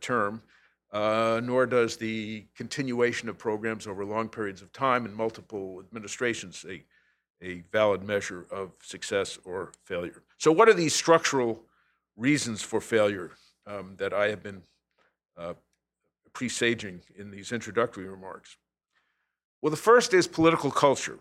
term, 0.00 0.42
uh, 0.96 1.40
nor 1.44 1.66
does 1.66 1.98
the 1.98 2.46
continuation 2.54 3.28
of 3.28 3.36
programs 3.36 3.86
over 3.86 4.02
long 4.02 4.30
periods 4.30 4.62
of 4.62 4.72
time 4.72 5.04
in 5.04 5.12
multiple 5.12 5.82
administrations 5.86 6.64
a, 6.66 6.82
a 7.44 7.62
valid 7.70 8.02
measure 8.02 8.46
of 8.50 8.72
success 8.82 9.38
or 9.44 9.72
failure. 9.84 10.22
So, 10.38 10.50
what 10.50 10.70
are 10.70 10.72
these 10.72 10.94
structural 10.94 11.62
reasons 12.16 12.62
for 12.62 12.80
failure 12.80 13.32
um, 13.66 13.96
that 13.98 14.14
I 14.14 14.28
have 14.28 14.42
been 14.42 14.62
uh, 15.36 15.52
presaging 16.32 17.02
in 17.14 17.30
these 17.30 17.52
introductory 17.52 18.08
remarks? 18.08 18.56
Well, 19.60 19.70
the 19.70 19.76
first 19.76 20.14
is 20.14 20.26
political 20.26 20.70
culture. 20.70 21.18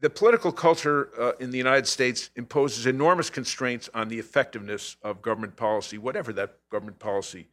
The 0.00 0.10
political 0.10 0.50
culture 0.50 1.10
uh, 1.16 1.32
in 1.38 1.52
the 1.52 1.58
United 1.58 1.86
States 1.86 2.30
imposes 2.34 2.86
enormous 2.86 3.30
constraints 3.30 3.88
on 3.94 4.08
the 4.08 4.18
effectiveness 4.18 4.96
of 5.04 5.22
government 5.22 5.54
policy, 5.54 5.98
whatever 5.98 6.32
that 6.32 6.56
government 6.68 6.98
policy 6.98 7.46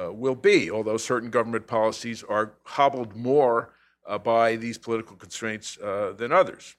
uh, 0.00 0.12
will 0.12 0.34
be, 0.34 0.70
although 0.70 0.96
certain 0.96 1.30
government 1.30 1.66
policies 1.66 2.22
are 2.22 2.54
hobbled 2.64 3.16
more 3.16 3.74
uh, 4.06 4.18
by 4.18 4.56
these 4.56 4.78
political 4.78 5.16
constraints 5.16 5.78
uh, 5.78 6.12
than 6.16 6.32
others. 6.32 6.76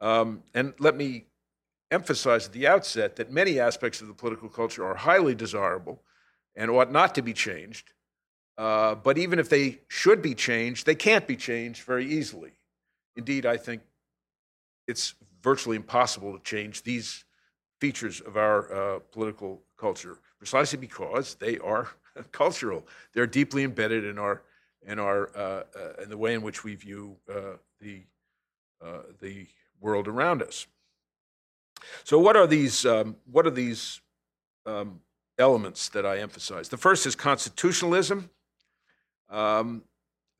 Um, 0.00 0.42
and 0.54 0.74
let 0.78 0.96
me 0.96 1.26
emphasize 1.90 2.46
at 2.46 2.52
the 2.52 2.66
outset 2.66 3.16
that 3.16 3.30
many 3.30 3.60
aspects 3.60 4.00
of 4.00 4.08
the 4.08 4.14
political 4.14 4.48
culture 4.48 4.84
are 4.84 4.94
highly 4.94 5.34
desirable 5.34 6.02
and 6.56 6.70
ought 6.70 6.90
not 6.90 7.14
to 7.14 7.22
be 7.22 7.32
changed. 7.32 7.92
Uh, 8.58 8.94
but 8.94 9.18
even 9.18 9.38
if 9.38 9.48
they 9.48 9.80
should 9.88 10.20
be 10.20 10.34
changed, 10.34 10.86
they 10.86 10.94
can't 10.94 11.26
be 11.26 11.36
changed 11.36 11.82
very 11.82 12.06
easily. 12.06 12.52
Indeed, 13.16 13.46
I 13.46 13.56
think 13.56 13.82
it's 14.86 15.14
virtually 15.42 15.76
impossible 15.76 16.36
to 16.36 16.42
change 16.42 16.82
these 16.82 17.24
features 17.82 18.20
of 18.20 18.36
our 18.36 18.58
uh, 18.72 18.98
political 19.10 19.60
culture 19.76 20.16
precisely 20.38 20.78
because 20.78 21.34
they 21.34 21.58
are 21.58 21.88
cultural. 22.30 22.86
They're 23.12 23.32
deeply 23.40 23.64
embedded 23.64 24.04
in 24.04 24.20
our 24.20 24.42
in 24.86 25.00
our 25.00 25.30
uh, 25.36 25.62
uh, 25.80 26.02
in 26.02 26.08
the 26.08 26.16
way 26.16 26.32
in 26.34 26.42
which 26.42 26.62
we 26.62 26.76
view 26.76 27.16
uh, 27.28 27.56
the 27.80 28.04
uh, 28.84 29.02
the 29.20 29.48
world 29.80 30.06
around 30.06 30.42
us. 30.42 30.66
So, 32.04 32.20
what 32.20 32.36
are 32.36 32.46
these? 32.46 32.86
Um, 32.86 33.16
what 33.32 33.46
are 33.48 33.54
these 33.64 34.00
um, 34.64 35.00
elements 35.36 35.88
that 35.88 36.06
I 36.06 36.20
emphasize? 36.20 36.68
The 36.68 36.76
first 36.76 37.04
is 37.04 37.16
constitutionalism. 37.16 38.30
Um, 39.28 39.82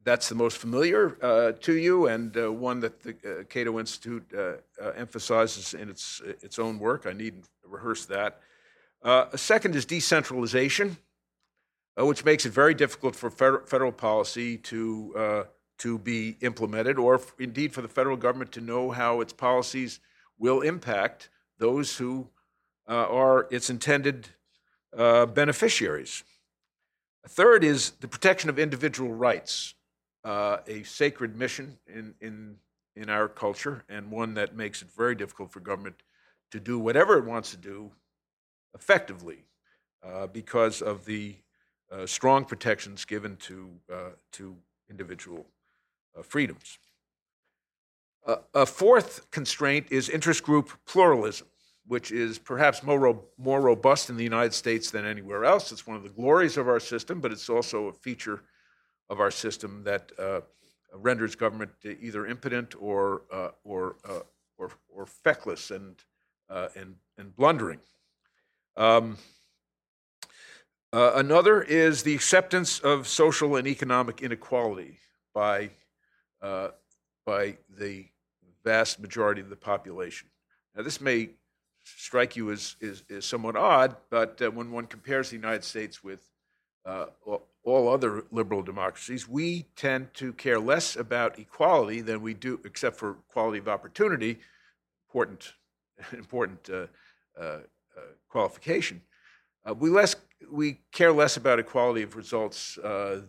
that's 0.05 0.29
the 0.29 0.35
most 0.35 0.59
familiar 0.59 1.17
uh, 1.23 1.53
to 1.61 1.75
you, 1.75 2.09
and 2.09 2.37
uh, 2.37 2.53
one 2.53 2.81
that 2.81 3.03
the 3.03 3.11
uh, 3.11 3.45
Cato 3.45 3.79
Institute 3.79 4.25
uh, 4.37 4.55
uh, 4.83 4.91
emphasizes 4.97 5.75
in 5.75 5.89
its 5.89 6.21
its 6.43 6.59
own 6.59 6.79
work. 6.79 7.07
I 7.07 7.13
needn't 7.13 7.47
rehearse 7.65 8.07
that. 8.07 8.41
a 9.05 9.39
second 9.39 9.77
is 9.77 9.85
decentralization, 9.85 10.97
which 11.97 12.25
makes 12.25 12.47
it 12.47 12.53
very 12.53 12.75
difficult 12.75 13.15
for 13.17 13.31
federal 13.31 13.93
policy 13.93 14.59
to 14.59 15.47
to 15.79 15.99
be 15.99 16.37
implemented, 16.41 16.99
or 16.99 17.21
indeed 17.39 17.73
for 17.73 17.83
the 17.83 17.89
federal 17.89 18.17
government 18.17 18.53
to 18.53 18.61
know 18.61 18.91
how 18.91 19.21
its 19.21 19.33
policies 19.33 20.01
will 20.39 20.61
impact 20.61 21.29
those 21.59 21.97
who 21.97 22.29
are 22.87 23.47
its 23.51 23.71
intended 23.71 24.29
beneficiaries. 24.93 26.25
A 27.25 27.29
third 27.29 27.63
is 27.63 27.93
the 28.01 28.09
protection 28.09 28.51
of 28.51 28.59
individual 28.59 29.15
rights, 29.15 29.75
uh, 30.25 30.59
a 30.67 30.83
sacred 30.83 31.37
mission 31.37 31.79
in, 31.87 32.15
in, 32.21 32.57
in 32.97 33.09
our 33.09 33.29
culture, 33.29 33.85
and 33.89 34.11
one 34.11 34.35
that 34.35 34.57
makes 34.57 34.83
it 34.83 34.89
very 34.91 35.15
difficult 35.15 35.51
for 35.51 35.61
government 35.61 36.03
to 36.51 36.61
do 36.61 36.79
whatever 36.79 37.19
it 37.19 37.25
wants 37.25 37.51
to 37.51 37.57
do 37.57 37.91
effectively 38.75 39.45
uh, 40.05 40.27
because 40.27 40.83
of 40.83 41.05
the 41.05 41.37
uh, 41.91 42.07
strong 42.07 42.45
protections 42.45 43.05
given 43.05 43.37
to, 43.37 43.71
uh, 43.93 44.11
to 44.33 44.57
individual 44.89 45.47
freedoms. 46.23 46.79
a 48.55 48.67
fourth 48.67 49.31
constraint 49.31 49.87
is 49.91 50.11
interest 50.11 50.43
group 50.43 50.71
pluralism 50.85 51.47
which 51.87 52.13
is 52.13 52.39
perhaps 52.39 52.83
more, 52.83 52.99
ro- 52.99 53.25
more 53.39 53.61
robust 53.61 54.11
in 54.11 54.17
the 54.17 54.25
United 54.25 54.55
States 54.55 54.91
than 54.91 55.05
anywhere 55.05 55.45
else. 55.45 55.73
It's 55.73 55.87
one 55.87 55.97
of 55.97 56.03
the 56.03 56.09
glories 56.09 56.57
of 56.57 56.69
our 56.69 56.81
system, 56.81 57.21
but 57.21 57.33
it's 57.33 57.49
also 57.49 57.87
a 57.87 57.93
feature 57.93 58.43
of 59.09 59.21
our 59.21 59.31
system 59.31 59.83
that 59.85 60.13
uh, 60.19 60.41
renders 60.95 61.35
government 61.35 61.71
either 61.85 62.27
impotent 62.27 62.75
or, 62.81 63.23
uh, 63.33 63.49
or, 63.65 63.97
uh, 64.09 64.21
or, 64.59 64.71
or, 64.89 65.07
feckless 65.07 65.71
and, 65.71 65.97
and, 66.77 66.97
and 67.19 67.35
blundering. 67.37 67.81
Um, 68.77 69.19
uh, 70.93 71.13
another 71.15 71.63
is 71.63 72.03
the 72.03 72.15
acceptance 72.15 72.79
of 72.81 73.09
social 73.09 73.57
and 73.57 73.67
economic 73.67 74.21
inequality 74.23 74.99
by, 75.35 75.71
uh, 76.43 76.69
by 77.25 77.57
the 77.79 78.05
vast 78.63 79.01
majority 79.01 79.41
of 79.41 79.49
the 79.49 79.57
population. 79.57 80.29
Now, 80.77 80.83
this 80.83 81.01
may 81.01 81.31
strike 81.85 82.37
you 82.37 82.51
as, 82.51 82.77
is, 82.81 83.03
somewhat 83.25 83.57
odd, 83.57 83.97
but 84.11 84.41
uh, 84.43 84.51
when 84.51 84.71
one 84.71 84.87
compares 84.87 85.31
the 85.31 85.37
United 85.37 85.65
States 85.65 86.05
with 86.05 86.21
all 87.65 87.89
other 87.89 88.25
liberal 88.31 88.63
democracies, 88.63 89.29
we 89.29 89.63
tend 89.77 90.13
to 90.15 90.33
care 90.33 90.59
less 90.59 90.97
about 90.97 91.39
equality 91.39 92.01
than 92.01 92.21
we 92.21 92.35
do, 92.35 92.61
except 92.65 92.97
for 92.97 93.15
quality 93.29 93.59
of 93.59 93.69
opportunity, 93.69 94.39
important, 95.09 95.53
important 96.13 96.69
uh, 96.71 96.87
uh, 97.41 97.43
uh 97.43 97.61
qualification. 98.29 99.01
Uh, 99.65 99.75
we 99.75 99.91
less 99.91 100.17
we 100.51 100.81
care 100.91 101.13
less 101.13 101.37
about 101.37 101.61
equality 101.61 102.03
of 102.03 102.17
results 102.17 102.77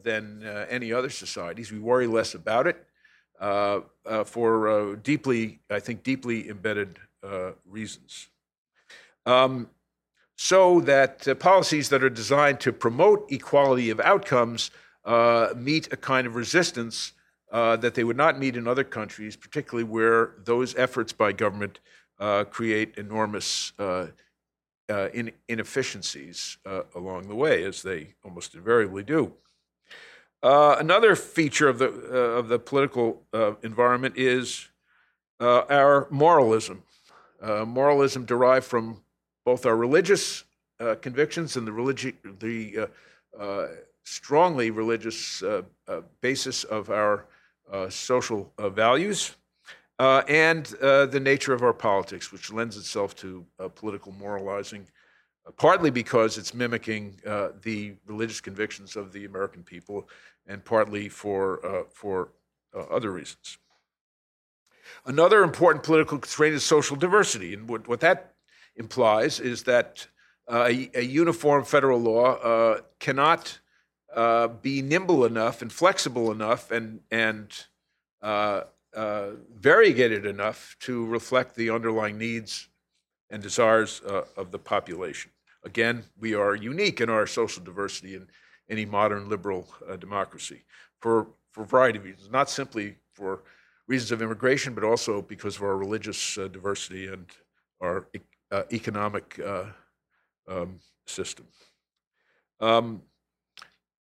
than 0.04 0.44
any 0.68 0.92
other 0.92 1.12
societies. 1.12 1.72
We 1.72 1.78
worry 1.78 2.08
less 2.08 2.34
about 2.34 2.66
it 2.66 2.88
for 4.26 4.96
deeply, 5.04 5.60
I 5.70 5.80
think, 5.80 6.02
deeply 6.02 6.50
embedded 6.50 6.98
reasons 7.66 8.30
um, 9.26 9.70
so 10.36 10.80
that 10.82 11.28
uh, 11.28 11.36
policies 11.36 11.90
that 11.90 12.04
are 12.04 12.10
designed 12.10 12.60
to 12.62 12.74
promote 12.74 13.32
equality 13.32 13.90
of 13.90 14.00
outcomes 14.00 14.72
uh, 15.06 15.54
meet 15.56 15.92
a 15.92 15.98
kind 15.98 16.26
of 16.26 16.36
resistance 16.36 17.14
uh, 17.52 17.76
that 17.76 17.94
they 17.94 18.04
would 18.04 18.18
not 18.18 18.40
meet 18.40 18.56
in 18.56 18.68
other 18.68 18.84
countries, 18.84 19.36
particularly 19.36 19.84
where 19.84 20.32
those 20.44 20.76
efforts 20.76 21.14
by 21.14 21.32
government 21.32 21.80
uh, 22.20 22.44
create 22.46 22.98
enormous 22.98 23.74
uh, 23.78 24.08
uh, 24.90 25.10
in, 25.14 25.32
inefficiencies 25.48 26.58
along 26.96 27.28
the 27.28 27.36
way, 27.36 27.64
as 27.64 27.84
they 27.84 28.08
almost 28.24 28.56
invariably 28.56 29.04
do. 29.04 29.34
Another 30.42 31.16
feature 31.16 31.70
of 31.70 31.80
the, 31.80 31.86
of 31.86 32.50
the 32.50 32.60
political 32.60 33.24
environment 33.62 34.16
is 34.18 34.68
our 35.40 36.08
moralism. 36.10 36.84
moralism 37.42 38.26
derived 38.26 38.66
from 38.66 39.03
both 39.46 39.66
our 39.66 39.76
religious 39.76 40.44
convictions 41.02 41.56
and 41.56 41.68
the, 41.68 41.72
religi- 41.72 42.16
the 42.40 42.90
strongly 44.04 44.72
religious 44.72 45.44
basis 46.22 46.64
of 46.64 46.90
our 46.90 47.26
social 47.90 48.52
values. 48.60 49.36
Uh, 50.00 50.24
and 50.28 50.74
uh, 50.82 51.06
the 51.06 51.20
nature 51.20 51.54
of 51.54 51.62
our 51.62 51.72
politics, 51.72 52.32
which 52.32 52.52
lends 52.52 52.78
itself 52.78 53.16
to 53.16 53.46
uh, 53.60 53.68
political 53.68 54.12
moralizing, 54.14 54.88
uh, 55.46 55.52
partly 55.52 55.92
because 55.92 56.38
it's 56.38 56.54
mimicking 56.54 57.16
uh, 57.28 57.50
the 57.62 57.94
religious 58.08 58.42
convictions 58.42 58.96
of 58.96 59.14
the 59.14 59.26
American 59.26 59.62
people, 59.64 60.10
and 60.48 60.66
partly 60.66 61.08
for, 61.08 61.64
uh, 61.66 61.84
for 61.92 62.30
other 62.90 63.12
reasons. 63.12 63.60
Another 65.06 65.44
important 65.44 65.84
political 65.84 66.18
constraint 66.18 66.56
is 66.56 66.64
social 66.64 66.98
diversity. 66.98 67.54
And 67.54 67.70
what, 67.70 67.88
what 67.88 68.00
that 68.00 68.33
implies 68.76 69.40
is 69.40 69.64
that 69.64 70.08
a, 70.50 70.90
a, 70.94 71.02
uniform 71.02 71.64
federal 71.64 72.00
law 72.00 72.78
cannot 73.00 73.60
be 74.62 74.82
nimble 74.82 75.26
enough 75.26 75.62
and 75.62 75.72
flexible 75.72 76.32
enough 76.32 76.72
and, 76.72 77.00
and 77.12 77.66
uh, 78.96 79.32
variegated 79.56 80.26
enough 80.26 80.76
to 80.80 81.06
reflect 81.08 81.56
the 81.56 81.70
underlying 81.70 82.18
needs 82.18 82.70
and 83.30 83.42
desires 83.42 84.02
uh, 84.08 84.24
of 84.38 84.52
the 84.52 84.60
population. 84.60 85.32
Again, 85.64 86.04
we 86.20 86.36
are 86.36 86.56
unique 86.56 87.02
in 87.02 87.10
our 87.10 87.26
social 87.26 87.64
diversity 87.64 88.16
in 88.16 88.28
any 88.70 88.86
modern 88.86 89.30
liberal 89.30 89.68
uh, 89.90 89.96
democracy 89.96 90.64
for, 91.00 91.28
for 91.52 91.64
a 91.64 91.66
variety 91.66 91.98
of 91.98 92.06
reasons, 92.06 92.30
not 92.30 92.50
simply 92.50 92.96
for 93.14 93.42
reasons 93.88 94.12
of 94.12 94.22
immigration, 94.22 94.76
but 94.76 94.84
also 94.84 95.22
because 95.22 95.56
of 95.56 95.64
our 95.64 95.78
religious 95.78 96.38
uh, 96.38 96.48
diversity 96.48 97.08
and 97.08 97.26
our 97.82 98.08
uh, 98.54 98.64
economic 98.72 99.40
uh, 99.40 99.66
um, 100.48 100.80
system. 101.06 101.46
Um, 102.60 103.02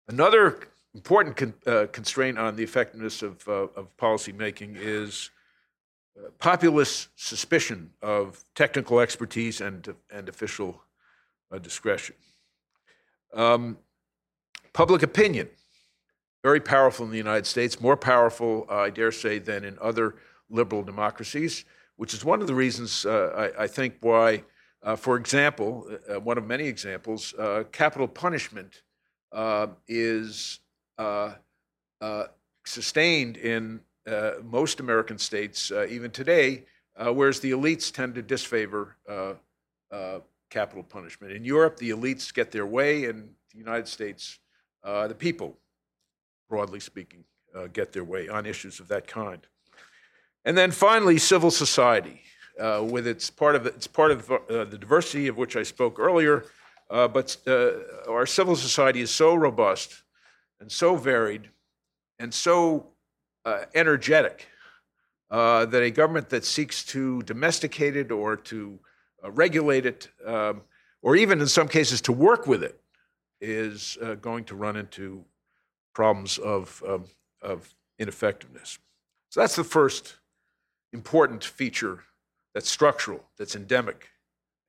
another 0.07 0.59
important 0.93 1.35
con- 1.35 1.53
uh, 1.65 1.87
constraint 1.91 2.37
on 2.37 2.55
the 2.55 2.63
effectiveness 2.63 3.23
of, 3.23 3.45
uh, 3.47 3.67
of 3.75 3.97
policymaking 3.97 4.75
is 4.77 5.31
uh, 6.17 6.29
populist 6.37 7.09
suspicion 7.15 7.89
of 8.03 8.43
technical 8.53 8.99
expertise 8.99 9.59
and, 9.59 9.95
and 10.11 10.29
official 10.29 10.83
uh, 11.51 11.57
discretion. 11.57 12.15
Um, 13.33 13.77
public 14.71 15.01
opinion, 15.01 15.49
very 16.43 16.59
powerful 16.59 17.05
in 17.05 17.11
the 17.11 17.17
United 17.17 17.47
States, 17.47 17.81
more 17.81 17.97
powerful, 17.97 18.67
I 18.69 18.91
dare 18.91 19.11
say, 19.11 19.39
than 19.39 19.63
in 19.63 19.77
other 19.81 20.15
liberal 20.49 20.83
democracies, 20.83 21.65
which 22.03 22.13
is 22.13 22.25
one 22.25 22.41
of 22.41 22.47
the 22.47 22.53
reasons 22.53 23.05
uh, 23.05 23.49
I, 23.57 23.63
I, 23.63 23.67
think 23.67 23.95
why, 24.01 24.43
uh, 24.83 24.97
for 24.97 25.15
example, 25.15 25.89
one 26.21 26.37
of 26.37 26.45
many 26.45 26.67
examples, 26.67 27.33
capital 27.71 28.09
punishment 28.09 28.81
is 29.87 30.59
uh, 30.97 31.35
uh, 32.01 32.25
sustained 32.65 33.37
in 33.37 33.79
uh, 34.05 34.31
most 34.43 34.81
American 34.81 35.17
states, 35.17 35.71
even 35.71 36.11
today, 36.11 36.65
whereas 36.97 37.39
the 37.39 37.51
elites 37.51 37.89
tend 37.89 38.15
to 38.15 38.21
disfavor 38.21 38.97
capital 40.49 40.83
punishment. 40.83 41.31
In 41.31 41.45
Europe, 41.45 41.77
the 41.77 41.91
elites 41.91 42.33
get 42.33 42.51
their 42.51 42.65
way. 42.65 43.05
In 43.05 43.29
the 43.53 43.57
United 43.57 43.87
States, 43.87 44.39
the 44.83 45.15
people, 45.17 45.57
broadly 46.49 46.81
speaking, 46.81 47.23
get 47.71 47.93
their 47.93 48.03
way 48.03 48.27
on 48.27 48.45
issues 48.45 48.81
of 48.81 48.89
that 48.89 49.07
kind. 49.07 49.47
And 50.45 50.57
then 50.57 50.71
finally, 50.71 51.17
civil 51.17 51.51
society, 51.51 52.21
uh, 52.59 52.85
with 52.87 53.07
its 53.07 53.29
part 53.29 53.55
of 53.55 53.65
it's 53.65 53.87
part 53.87 54.11
of 54.11 54.29
uh, 54.31 54.65
the 54.65 54.77
diversity 54.77 55.27
of 55.27 55.37
which 55.37 55.55
I 55.55 55.63
spoke 55.63 55.99
earlier. 55.99 56.45
Uh, 56.89 57.07
but 57.07 57.37
our 58.07 58.25
civil 58.25 58.55
society 58.55 59.01
is 59.01 59.09
so 59.09 59.33
robust 59.33 60.03
and 60.59 60.71
so 60.71 60.95
varied 60.95 61.49
and 62.19 62.33
so 62.33 62.87
uh, 63.45 63.65
energetic 63.73 64.47
uh, 65.31 65.65
that 65.65 65.81
a 65.81 65.89
government 65.89 66.29
that 66.29 66.45
seeks 66.45 66.83
to 66.83 67.21
domesticate 67.23 67.97
it 67.97 68.11
or 68.11 68.37
to 68.37 68.79
uh, 69.23 69.31
regulate 69.31 69.85
it, 69.85 70.09
um, 70.25 70.61
or 71.01 71.15
even 71.15 71.41
in 71.41 71.47
some 71.47 71.67
cases 71.67 72.01
to 72.01 72.11
work 72.11 72.45
with 72.47 72.63
it, 72.63 72.79
is 73.41 73.97
uh, 74.01 74.13
going 74.15 74.43
to 74.45 74.55
run 74.55 74.77
into 74.77 75.25
problems 75.93 76.37
of, 76.37 76.81
um, 76.87 77.03
of 77.41 77.73
ineffectiveness. 77.99 78.79
So 79.29 79.39
that's 79.39 79.55
the 79.55 79.63
first 79.63 80.15
important 80.93 81.43
feature 81.43 82.03
that's 82.53 82.69
structural, 82.69 83.23
that's 83.37 83.55
endemic, 83.55 84.09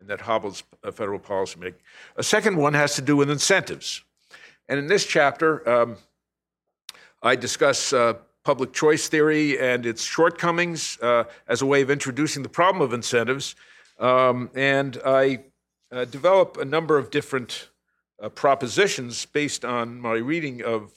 and 0.00 0.08
that 0.08 0.22
hobbles 0.22 0.64
federal 0.92 1.20
policymaking. 1.20 1.74
A 2.16 2.22
second 2.22 2.56
one 2.56 2.74
has 2.74 2.94
to 2.96 3.02
do 3.02 3.16
with 3.16 3.30
incentives. 3.30 4.02
And 4.68 4.78
in 4.78 4.86
this 4.86 5.06
chapter, 5.06 5.68
um, 5.68 5.96
I 7.22 7.36
discuss 7.36 7.92
uh, 7.92 8.14
public 8.42 8.72
choice 8.72 9.08
theory 9.08 9.58
and 9.58 9.86
its 9.86 10.02
shortcomings 10.02 10.98
uh, 11.00 11.24
as 11.48 11.62
a 11.62 11.66
way 11.66 11.82
of 11.82 11.90
introducing 11.90 12.42
the 12.42 12.48
problem 12.48 12.82
of 12.82 12.92
incentives. 12.92 13.54
Um, 13.98 14.50
and 14.54 15.00
I 15.04 15.44
uh, 15.92 16.04
develop 16.06 16.56
a 16.56 16.64
number 16.64 16.98
of 16.98 17.10
different 17.10 17.68
uh, 18.22 18.28
propositions 18.28 19.26
based 19.26 19.64
on 19.64 20.00
my 20.00 20.14
reading 20.14 20.62
of, 20.62 20.92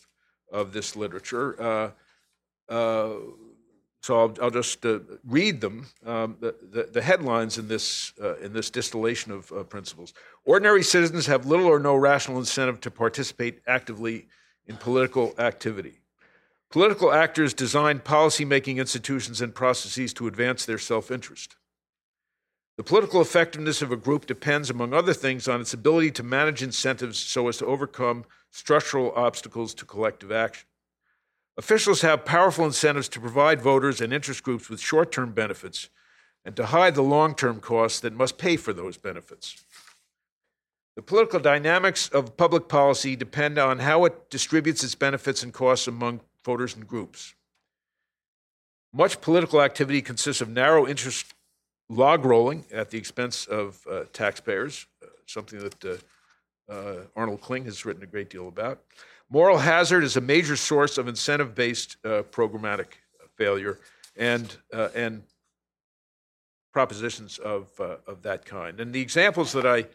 of 0.52 0.74
this 0.74 0.96
literature. 0.96 1.94
So 4.02 4.20
I'll, 4.20 4.36
I'll 4.42 4.52
just 4.52 4.86
uh, 4.86 5.00
read 5.26 5.60
them, 5.60 5.88
um, 6.06 6.38
the, 6.40 6.56
the, 6.72 6.84
the, 6.84 7.02
headlines 7.02 7.58
in 7.58 7.68
this, 7.68 8.14
uh, 8.22 8.38
in 8.38 8.54
this 8.54 8.70
distillation 8.70 9.32
of 9.32 9.52
uh, 9.52 9.64
principles. 9.64 10.14
Ordinary 10.46 10.84
citizens 10.84 11.26
have 11.26 11.46
little 11.46 11.66
or 11.66 11.80
no 11.80 11.96
rational 11.96 12.38
incentive 12.38 12.80
to 12.82 12.92
participate 12.92 13.60
actively 13.68 14.28
in 14.68 14.78
political 14.78 15.34
activity. 15.40 16.00
Political 16.70 17.12
actors 17.12 17.54
design 17.54 18.00
policy-making 18.00 18.78
institutions 18.78 19.42
and 19.42 19.56
processes 19.56 20.14
to 20.14 20.28
advance 20.28 20.66
their 20.66 20.78
self-interest. 20.78 21.56
The 22.78 22.84
political 22.84 23.22
effectiveness 23.22 23.82
of 23.82 23.92
a 23.92 23.98
group 23.98 24.28
depends, 24.28 24.70
among 24.70 24.94
other 24.94 25.14
things, 25.14 25.48
on 25.48 25.62
its 25.62 25.74
ability 25.74 26.12
to 26.12 26.24
manage 26.24 26.62
incentives 26.62 27.18
so 27.18 27.48
as 27.48 27.58
to 27.58 27.66
overcome 27.66 28.26
structural 28.52 29.12
obstacles 29.16 29.74
to 29.76 29.86
collective 29.86 30.32
action. 30.32 30.68
Officials 31.58 32.02
have 32.02 32.24
powerful 32.24 32.66
incentives 32.66 33.10
to 33.10 33.20
provide 33.20 33.62
voters 33.62 34.00
and 34.00 34.14
interest 34.14 34.44
groups 34.44 34.70
with 34.70 34.80
short 34.80 35.12
term 35.12 35.32
benefits 35.32 35.90
and 36.46 36.56
to 36.56 36.68
hide 36.68 36.94
the 36.94 37.02
long 37.02 37.34
term 37.34 37.60
costs 37.60 38.00
that 38.02 38.14
must 38.14 38.38
pay 38.38 38.56
for 38.58 38.74
those 38.74 38.98
benefits. 38.98 39.64
The 40.96 41.02
political 41.02 41.40
dynamics 41.40 42.10
of 42.10 42.38
public 42.38 42.68
policy 42.68 43.16
depend 43.16 43.58
on 43.58 43.80
how 43.80 44.06
it 44.06 44.30
distributes 44.30 44.84
its 44.84 44.96
benefits 44.96 45.44
and 45.44 45.54
costs 45.54 45.88
among 45.88 46.22
voters 46.44 46.76
and 46.76 46.88
groups. 46.88 47.34
Much 48.94 49.20
political 49.20 49.62
activity 49.62 50.02
consists 50.02 50.42
of 50.42 50.50
narrow 50.50 50.88
interest 50.88 51.34
log 51.90 52.24
rolling 52.26 52.66
at 52.72 52.90
the 52.90 52.98
expense 52.98 53.46
of 53.46 53.86
uh, 53.90 54.04
taxpayers, 54.14 54.86
uh, 55.04 55.08
something 55.26 55.60
that 55.60 55.86
uh, 55.86 55.98
uh 56.72 57.04
Arnold 57.16 57.42
Kling 57.42 57.66
has 57.66 57.86
written 57.86 58.04
a 58.04 58.08
great 58.08 58.30
deal 58.30 58.48
about. 58.48 58.82
Moral 59.30 59.58
hazard 59.58 60.06
is 60.06 60.16
a 60.16 60.22
major 60.22 60.56
source 60.56 60.98
of 60.98 61.10
incentive 61.10 61.54
based 61.54 61.98
uh, 62.06 62.24
programmatic 62.32 62.94
failure 63.36 63.78
and, 64.16 64.56
uh, 64.74 64.88
and 64.96 65.22
propositions 66.72 67.38
of, 67.38 67.68
uh, 67.80 67.98
of 68.08 68.22
that 68.22 68.46
kind. 68.46 68.80
And 68.80 68.94
the 68.94 69.02
examples 69.02 69.52
that 69.52 69.66
I 69.66 69.86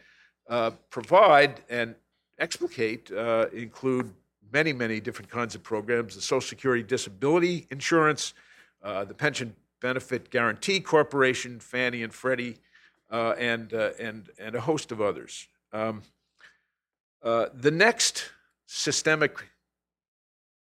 uh, 0.51 0.73
provide 0.91 1.63
and 1.71 1.95
explicate 2.39 3.11
uh, 3.11 3.47
include 3.55 4.13
many, 4.53 4.75
many 4.75 5.01
different 5.01 5.31
kinds 5.31 5.55
of 5.55 5.63
programs 5.63 6.15
the 6.15 6.21
Social 6.21 6.47
Security 6.47 6.83
Disability 6.83 7.67
Insurance, 7.71 8.35
uh, 8.83 9.05
the 9.05 9.15
Pension 9.15 9.55
Benefit 9.81 10.29
Guaranty 10.29 10.79
Corporation, 10.79 11.59
Fannie 11.59 12.03
and 12.03 12.13
Freddie, 12.13 12.59
and, 13.11 13.73
and, 13.73 14.29
and 14.39 14.55
a 14.55 14.61
host 14.61 14.93
of 14.93 15.01
others. 15.01 15.49
Um, 15.73 16.03
the 17.23 17.71
next 17.73 18.31
systemic 18.75 19.51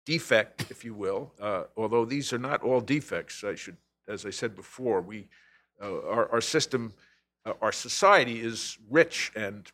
defect, 0.05 0.67
if 0.69 0.85
you 0.85 0.95
will, 0.95 1.33
uh, 1.41 1.65
although 1.77 2.05
these 2.05 2.33
are 2.33 2.39
not 2.39 2.61
all 2.63 2.81
defects, 2.81 3.45
I 3.45 3.55
should, 3.55 3.77
as 4.09 4.27
I 4.27 4.31
said 4.31 4.57
before, 4.57 5.01
we, 5.01 5.29
uh, 5.81 6.09
our, 6.09 6.29
our 6.33 6.41
system, 6.41 6.93
uh, 7.47 7.53
our 7.63 7.71
society 7.71 8.41
is 8.41 8.79
rich 8.91 9.31
and 9.37 9.71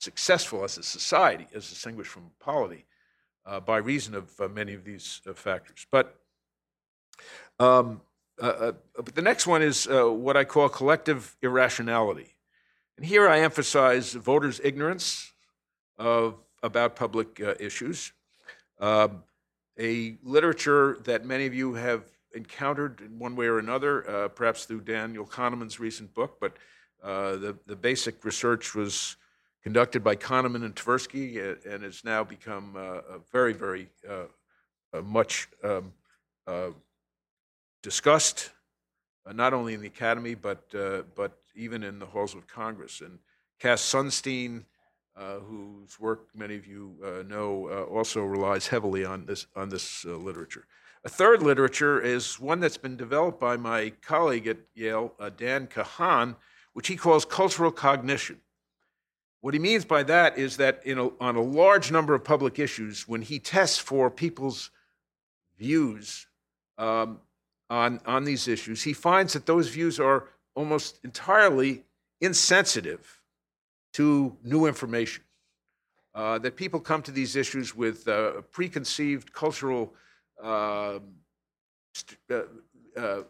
successful 0.00 0.64
as 0.64 0.76
a 0.76 0.82
society, 0.82 1.46
as 1.54 1.70
distinguished 1.70 2.10
from 2.10 2.30
polity, 2.38 2.84
uh, 3.46 3.58
by 3.58 3.78
reason 3.78 4.14
of 4.14 4.38
uh, 4.38 4.48
many 4.48 4.74
of 4.74 4.84
these 4.84 5.22
uh, 5.26 5.32
factors. 5.32 5.86
But, 5.90 6.14
um, 7.58 8.02
but 8.36 9.14
the 9.14 9.22
next 9.22 9.46
one 9.46 9.62
is 9.62 9.88
what 9.88 10.36
I 10.36 10.44
call 10.44 10.68
collective 10.68 11.36
irrationality. 11.42 12.36
And 12.98 13.06
here 13.06 13.28
I 13.28 13.40
emphasize 13.40 14.12
voters' 14.12 14.60
ignorance 14.62 15.32
of, 15.96 16.34
about 16.62 16.96
public 16.96 17.40
uh, 17.40 17.54
issues, 17.60 18.12
uh, 18.80 19.08
a 19.78 20.16
literature 20.22 20.98
that 21.04 21.24
many 21.24 21.46
of 21.46 21.54
you 21.54 21.74
have 21.74 22.04
encountered 22.34 23.00
in 23.00 23.18
one 23.18 23.36
way 23.36 23.46
or 23.46 23.58
another, 23.58 24.08
uh, 24.08 24.28
perhaps 24.28 24.64
through 24.64 24.80
Daniel 24.80 25.24
Kahneman's 25.24 25.80
recent 25.80 26.12
book, 26.14 26.38
but 26.40 26.56
uh, 27.02 27.36
the, 27.36 27.56
the 27.66 27.76
basic 27.76 28.24
research 28.24 28.74
was 28.74 29.16
conducted 29.62 30.02
by 30.02 30.16
Kahneman 30.16 30.64
and 30.64 30.74
Tversky 30.74 31.56
and 31.66 31.82
has 31.82 32.04
now 32.04 32.24
become 32.24 32.74
uh, 32.76 33.18
very, 33.32 33.52
very 33.52 33.88
much 35.04 35.48
um, 35.62 35.92
discussed, 37.82 38.50
not 39.32 39.52
only 39.52 39.74
in 39.74 39.80
the 39.80 39.86
academy, 39.86 40.34
but, 40.34 40.68
but 41.14 41.38
even 41.54 41.82
in 41.82 41.98
the 41.98 42.06
halls 42.06 42.34
of 42.34 42.46
Congress. 42.46 43.00
And 43.00 43.18
Cass 43.58 43.82
Sunstein, 43.82 44.64
whose 45.18 45.98
work 45.98 46.28
many 46.34 46.54
of 46.54 46.66
you 46.66 46.94
uh, 47.04 47.22
know, 47.22 47.68
uh, 47.68 47.82
also 47.92 48.22
relies 48.22 48.68
heavily 48.68 49.04
on 49.04 49.26
this, 49.26 49.46
on 49.56 49.68
this 49.68 50.04
uh, 50.06 50.16
literature. 50.16 50.66
A 51.04 51.08
third 51.08 51.42
literature 51.42 52.00
is 52.00 52.38
one 52.38 52.60
that's 52.60 52.76
been 52.76 52.96
developed 52.96 53.40
by 53.40 53.56
my 53.56 53.90
colleague 54.02 54.46
at 54.46 54.58
Yale, 54.74 55.14
uh, 55.18 55.30
Dan 55.30 55.66
Kahan, 55.66 56.36
which 56.72 56.88
he 56.88 56.96
calls 56.96 57.24
cultural 57.24 57.70
cognition. 57.70 58.40
What 59.40 59.54
he 59.54 59.60
means 59.60 59.84
by 59.84 60.02
that 60.04 60.38
is 60.38 60.56
that 60.56 60.82
a, 60.86 61.10
on 61.20 61.36
a 61.36 61.42
large 61.42 61.90
number 61.92 62.14
of 62.14 62.24
public 62.24 62.58
issues, 62.58 63.06
when 63.06 63.22
he 63.22 63.38
tests 63.38 63.78
for 63.78 64.10
people's 64.10 64.70
views 65.58 66.26
um, 66.76 67.20
on, 67.70 68.00
on 68.06 68.24
these 68.24 68.48
issues, 68.48 68.82
he 68.82 68.92
finds 68.92 69.32
that 69.32 69.46
those 69.46 69.68
views 69.68 70.00
are 70.00 70.28
almost 70.54 70.98
entirely 71.04 71.84
insensitive 72.20 73.17
to 73.98 74.32
new 74.44 74.66
information. 74.66 75.24
Uh, 76.14 76.38
that 76.38 76.54
people 76.54 76.78
come 76.78 77.02
to 77.02 77.10
these 77.10 77.34
issues 77.34 77.74
with 77.74 78.06
uh, 78.06 78.42
preconceived 78.52 79.32
cultural 79.32 79.92
um, 80.40 81.00
st- 81.92 82.16
uh, 82.30 82.42
uh, 82.96 83.22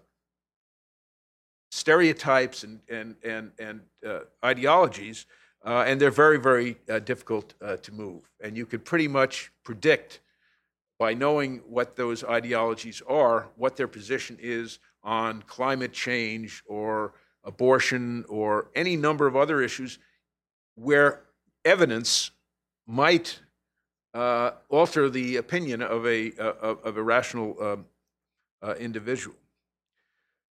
stereotypes 1.70 2.64
and, 2.64 2.80
and, 2.90 3.16
and, 3.24 3.50
and 3.58 3.80
uh, 4.06 4.20
ideologies, 4.44 5.24
and 5.64 5.98
they're 5.98 6.10
very, 6.10 6.38
very 6.38 6.76
difficult 7.04 7.54
to 7.82 7.92
move. 7.92 8.30
And 8.42 8.54
you 8.54 8.66
can 8.66 8.80
pretty 8.80 9.08
much 9.08 9.50
predict 9.64 10.20
by 10.98 11.14
knowing 11.14 11.62
what 11.66 11.96
those 11.96 12.24
ideologies 12.24 13.02
are, 13.08 13.48
what 13.56 13.76
their 13.76 13.88
position 13.88 14.36
is 14.38 14.80
on 15.02 15.42
climate 15.46 15.94
change 15.94 16.62
or 16.66 17.14
abortion 17.44 18.24
or 18.28 18.68
any 18.74 18.96
number 18.96 19.26
of 19.26 19.34
other 19.34 19.62
issues 19.62 19.98
where 20.78 21.20
evidence 21.64 22.30
might 22.86 23.40
uh, 24.14 24.52
alter 24.68 25.10
the 25.10 25.36
opinion 25.36 25.82
of 25.82 26.06
a, 26.06 26.32
uh, 26.38 26.76
of 26.84 26.96
a 26.96 27.02
rational 27.02 27.56
um, 27.60 27.84
uh, 28.62 28.74
individual. 28.74 29.36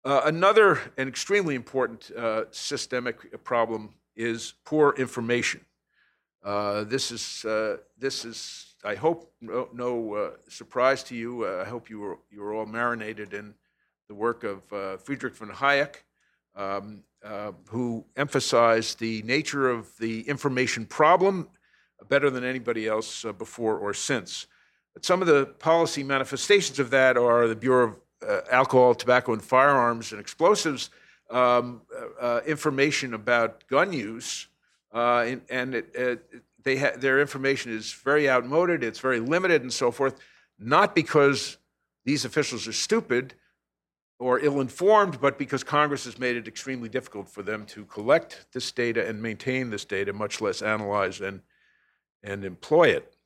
Uh, 0.05 0.23
another 0.25 0.81
and 0.97 1.09
extremely 1.09 1.55
important 1.55 2.11
uh, 2.17 2.45
systemic 2.51 3.45
problem 3.45 3.91
is 4.17 4.55
poor 4.65 4.95
information. 4.97 5.61
Uh, 6.43 6.83
this 6.85 7.13
is, 7.13 7.43
this 7.97 8.25
is, 8.25 8.75
I 8.85 8.97
hope, 8.97 9.33
no, 9.41 9.69
no 9.73 10.33
surprise 10.49 11.05
to 11.05 11.15
you. 11.15 11.47
I 11.47 11.65
hope 11.65 11.89
you 11.89 12.01
were, 12.01 12.19
you 12.31 12.41
were 12.41 12.53
all 12.53 12.67
marinated 12.67 13.33
in 13.33 13.55
the 14.09 14.15
work 14.15 14.43
of 14.43 14.63
Friedrich 15.01 15.37
von 15.37 15.51
Hayek, 15.51 16.03
um, 16.55 17.03
uh, 17.25 17.53
who 17.69 18.05
emphasized 18.17 18.99
the 18.99 19.23
nature 19.23 19.71
of 19.71 19.97
the 19.99 20.23
information 20.29 20.85
problem 20.85 21.49
better 22.09 22.31
than 22.31 22.45
anybody 22.45 22.87
else 22.87 23.25
uh, 23.25 23.33
before 23.33 23.79
or 23.79 23.95
since. 23.95 24.47
But 24.93 25.05
some 25.05 25.23
of 25.23 25.29
the 25.29 25.47
policy 25.47 26.03
manifestations 26.03 26.79
of 26.79 26.91
that 26.91 27.17
are 27.17 27.47
the 27.47 27.57
Bureau 27.57 27.89
of 27.89 27.97
uh, 28.29 28.41
Alcohol, 28.51 28.95
Tobacco, 28.95 29.33
and 29.33 29.43
Firearms 29.43 30.13
and 30.13 30.21
Explosives 30.21 30.91
um, 31.31 31.83
uh, 31.97 32.25
uh, 32.25 32.41
information 32.47 33.15
about 33.15 33.67
gun 33.69 33.93
use, 33.93 34.49
and, 34.93 35.41
and 35.49 35.75
it, 35.75 35.95
it, 35.95 36.43
they 36.63 36.77
ha- 36.77 36.93
their 36.97 37.21
information 37.21 37.73
is 37.73 37.93
very 37.93 38.29
outmoded, 38.29 38.85
it's 38.85 38.99
very 38.99 39.21
limited, 39.21 39.63
and 39.63 39.73
so 39.73 39.91
forth. 39.91 40.21
Not 40.59 40.95
because 40.95 41.57
these 42.05 42.25
officials 42.25 42.69
are 42.69 42.73
stupid, 42.73 43.35
or 44.23 44.39
ill 44.39 44.61
informed, 44.61 45.21
but 45.21 45.37
because 45.37 45.65
Congress 45.65 46.05
has 46.05 46.19
made 46.19 46.37
it 46.37 46.47
extremely 46.47 46.89
difficult 46.89 47.29
for 47.29 47.43
them 47.43 47.67
to 47.67 47.85
collect 47.85 48.47
this 48.53 48.71
data 48.71 49.07
and 49.07 49.21
maintain 49.21 49.69
this 49.69 49.85
data, 49.85 50.13
much 50.13 50.41
less 50.41 50.63
analyze 50.63 51.21
and, 51.21 51.41
and 52.23 52.45
employ 52.45 52.85
it. 52.85 53.17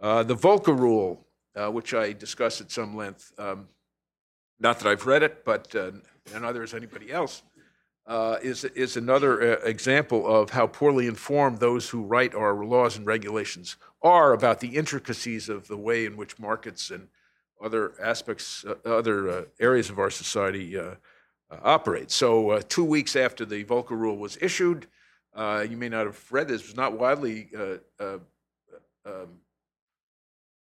Uh, 0.00 0.22
the 0.22 0.36
Volcker 0.36 0.78
Rule, 0.78 1.26
uh, 1.56 1.70
which 1.70 1.92
I 1.92 2.12
discussed 2.12 2.60
at 2.60 2.70
some 2.70 2.96
length, 2.96 3.32
um, 3.36 3.68
not 4.60 4.78
that 4.78 4.88
I've 4.88 5.06
read 5.06 5.24
it, 5.24 5.44
but 5.44 5.74
uh, 5.74 5.90
neither 6.40 6.60
has 6.60 6.72
anybody 6.72 7.10
else, 7.10 7.42
uh, 8.06 8.36
is, 8.40 8.64
is 8.64 8.96
another 8.96 9.58
uh, 9.58 9.60
example 9.64 10.24
of 10.26 10.50
how 10.50 10.68
poorly 10.68 11.08
informed 11.08 11.58
those 11.58 11.88
who 11.88 12.02
write 12.02 12.34
our 12.34 12.64
laws 12.64 12.96
and 12.96 13.06
regulations 13.06 13.76
are 14.02 14.32
about 14.32 14.60
the 14.60 14.76
intricacies 14.76 15.48
of 15.48 15.66
the 15.66 15.76
way 15.76 16.04
in 16.06 16.16
which 16.16 16.38
markets 16.38 16.90
and 16.90 17.08
other 17.64 17.94
aspects, 18.00 18.64
uh, 18.64 18.74
other 18.84 19.28
uh, 19.30 19.44
areas 19.58 19.88
of 19.88 19.98
our 19.98 20.10
society 20.10 20.78
uh, 20.78 20.94
uh 21.50 21.58
operate. 21.62 22.10
So, 22.10 22.50
uh, 22.50 22.62
two 22.68 22.84
weeks 22.84 23.16
after 23.16 23.44
the 23.44 23.64
Volcker 23.64 23.98
Rule 23.98 24.18
was 24.18 24.36
issued, 24.40 24.86
you 25.36 25.76
may 25.76 25.88
not 25.88 26.06
have 26.06 26.20
read 26.30 26.48
this, 26.48 26.60
it 26.60 26.66
was 26.68 26.76
not 26.76 26.98
widely 26.98 27.48
um, 27.98 28.20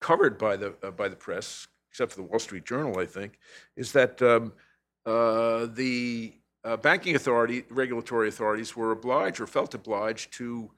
covered 0.00 0.37
by 0.38 0.57
the, 0.57 0.70
by 0.96 1.09
the 1.09 1.16
press, 1.16 1.68
except 1.90 2.12
for 2.12 2.16
the 2.18 2.26
Wall 2.26 2.38
Street 2.38 2.64
Journal, 2.64 2.98
I 2.98 3.07
think, 3.07 3.38
is 3.76 3.92
that 3.92 4.20
um, 4.22 4.53
the 5.05 6.35
banking 6.83 7.16
authority, 7.16 7.64
regulatory 7.70 8.29
authorities 8.29 8.76
were 8.76 8.92
obliged 8.92 9.40
or 9.40 9.46
felt 9.46 9.74
obliged 9.74 10.33
to 10.35 10.70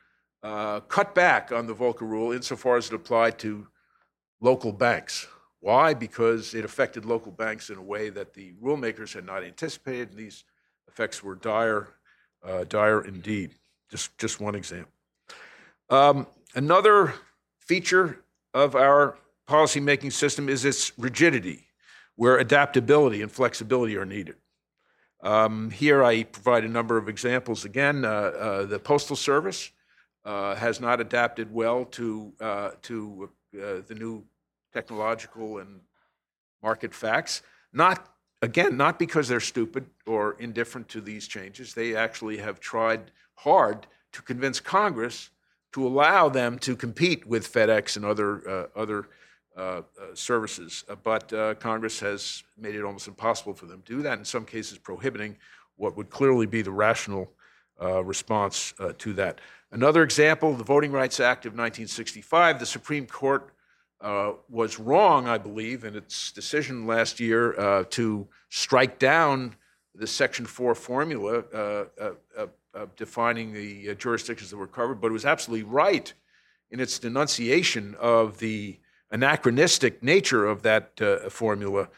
cut 0.88 1.14
back 1.14 1.52
on 1.52 1.66
the 1.66 1.74
Volcker 1.74 2.02
Rule 2.02 2.32
insofar 2.32 2.76
as 2.76 2.86
it 2.88 2.94
applied 2.94 3.38
to 3.40 3.66
local 4.40 4.72
banks. 4.72 5.26
Why? 5.62 5.94
Because 5.94 6.54
it 6.54 6.64
affected 6.64 7.04
local 7.04 7.30
banks 7.30 7.70
in 7.70 7.78
a 7.78 7.82
way 7.82 8.10
that 8.10 8.34
the 8.34 8.52
rulemakers 8.60 9.14
had 9.14 9.24
not 9.24 9.44
anticipated, 9.44 10.10
and 10.10 10.18
these 10.18 10.42
effects 10.88 11.22
were 11.22 11.36
dire, 11.36 11.86
uh, 12.44 12.64
dire 12.64 13.04
indeed. 13.04 13.54
Just, 13.88 14.18
just 14.18 14.40
one 14.40 14.56
example. 14.56 14.90
Um, 15.88 16.26
another 16.56 17.14
feature 17.60 18.24
of 18.52 18.74
our 18.74 19.16
policymaking 19.48 20.12
system 20.12 20.48
is 20.48 20.64
its 20.64 20.98
rigidity, 20.98 21.68
where 22.16 22.38
adaptability 22.38 23.22
and 23.22 23.30
flexibility 23.30 23.96
are 23.96 24.04
needed. 24.04 24.34
Um, 25.22 25.70
here 25.70 26.02
I 26.02 26.24
provide 26.24 26.64
a 26.64 26.68
number 26.68 26.96
of 26.96 27.08
examples. 27.08 27.64
Again, 27.64 28.04
uh, 28.04 28.08
uh, 28.08 28.66
the 28.66 28.80
Postal 28.80 29.14
Service 29.14 29.70
uh, 30.24 30.56
has 30.56 30.80
not 30.80 31.00
adapted 31.00 31.52
well 31.52 31.84
to, 31.84 32.32
uh, 32.40 32.70
to 32.82 33.30
uh, 33.54 33.82
the 33.86 33.94
new 33.94 34.24
technological 34.72 35.58
and 35.58 35.80
market 36.62 36.94
facts. 36.94 37.42
Not, 37.72 38.14
again, 38.40 38.76
not 38.76 38.98
because 38.98 39.28
they're 39.28 39.40
stupid 39.40 39.86
or 40.06 40.36
indifferent 40.38 40.88
to 40.90 41.00
these 41.00 41.26
changes. 41.26 41.74
They 41.74 41.94
actually 41.96 42.38
have 42.38 42.60
tried 42.60 43.10
hard 43.34 43.86
to 44.12 44.22
convince 44.22 44.60
Congress 44.60 45.30
to 45.72 45.86
allow 45.86 46.28
them 46.28 46.58
to 46.58 46.76
compete 46.76 47.26
with 47.26 47.50
FedEx 47.50 47.96
and 47.96 48.04
other, 48.04 48.48
uh, 48.48 48.66
other 48.76 49.08
uh, 49.54 49.60
uh, 49.60 49.82
services. 50.14 50.82
Uh, 50.88 50.94
but 51.02 51.30
uh, 51.32 51.54
Congress 51.56 52.00
has 52.00 52.42
made 52.56 52.74
it 52.74 52.82
almost 52.84 53.06
impossible 53.06 53.52
for 53.52 53.66
them 53.66 53.82
to 53.82 53.96
do 53.96 54.02
that, 54.02 54.18
in 54.18 54.24
some 54.24 54.46
cases, 54.46 54.78
prohibiting 54.78 55.36
what 55.76 55.94
would 55.94 56.08
clearly 56.08 56.46
be 56.46 56.62
the 56.62 56.70
rational 56.70 57.30
uh, 57.80 58.02
response 58.02 58.72
to 58.96 59.12
that. 59.12 59.40
Another 59.70 60.02
example, 60.02 60.54
the 60.54 60.64
Voting 60.64 60.90
Rights 60.90 61.20
Act 61.20 61.44
of 61.44 61.52
1965, 61.52 62.60
the 62.60 62.66
Supreme 62.66 63.06
Court 63.06 63.51
uh, 64.02 64.32
was 64.50 64.80
wrong, 64.80 65.28
I 65.28 65.38
believe, 65.38 65.84
in 65.84 65.94
its 65.94 66.32
decision 66.32 66.86
last 66.86 67.20
year 67.20 67.58
uh, 67.58 67.84
to 67.90 68.26
strike 68.50 68.98
down 68.98 69.54
the 69.94 70.06
Section 70.06 70.44
4 70.44 70.74
formula 70.74 71.44
uh, 71.54 71.84
uh, 72.00 72.10
uh 72.36 72.46
defining 72.96 73.52
the 73.52 73.94
jurisdictions 73.94 74.50
that 74.50 74.56
were 74.56 74.66
covered, 74.66 75.00
but 75.00 75.08
it 75.08 75.12
was 75.12 75.26
absolutely 75.26 75.62
right 75.62 76.12
in 76.70 76.80
its 76.80 76.98
denunciation 76.98 77.94
of 78.00 78.38
the 78.38 78.78
anachronistic 79.10 80.02
nature 80.02 80.46
of 80.46 80.62
that 80.62 80.98
formula 81.30 81.88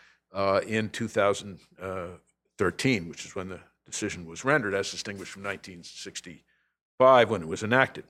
in 0.67 0.91
2013, 0.91 3.09
which 3.09 3.25
is 3.25 3.37
when 3.37 3.49
the 3.49 3.61
decision 3.87 4.27
was 4.27 4.45
rendered, 4.45 4.75
as 4.75 4.91
distinguished 4.91 5.31
from 5.31 5.45
1965 5.45 7.31
when 7.31 7.41
it 7.41 7.49
was 7.49 7.63
enacted. 7.63 8.05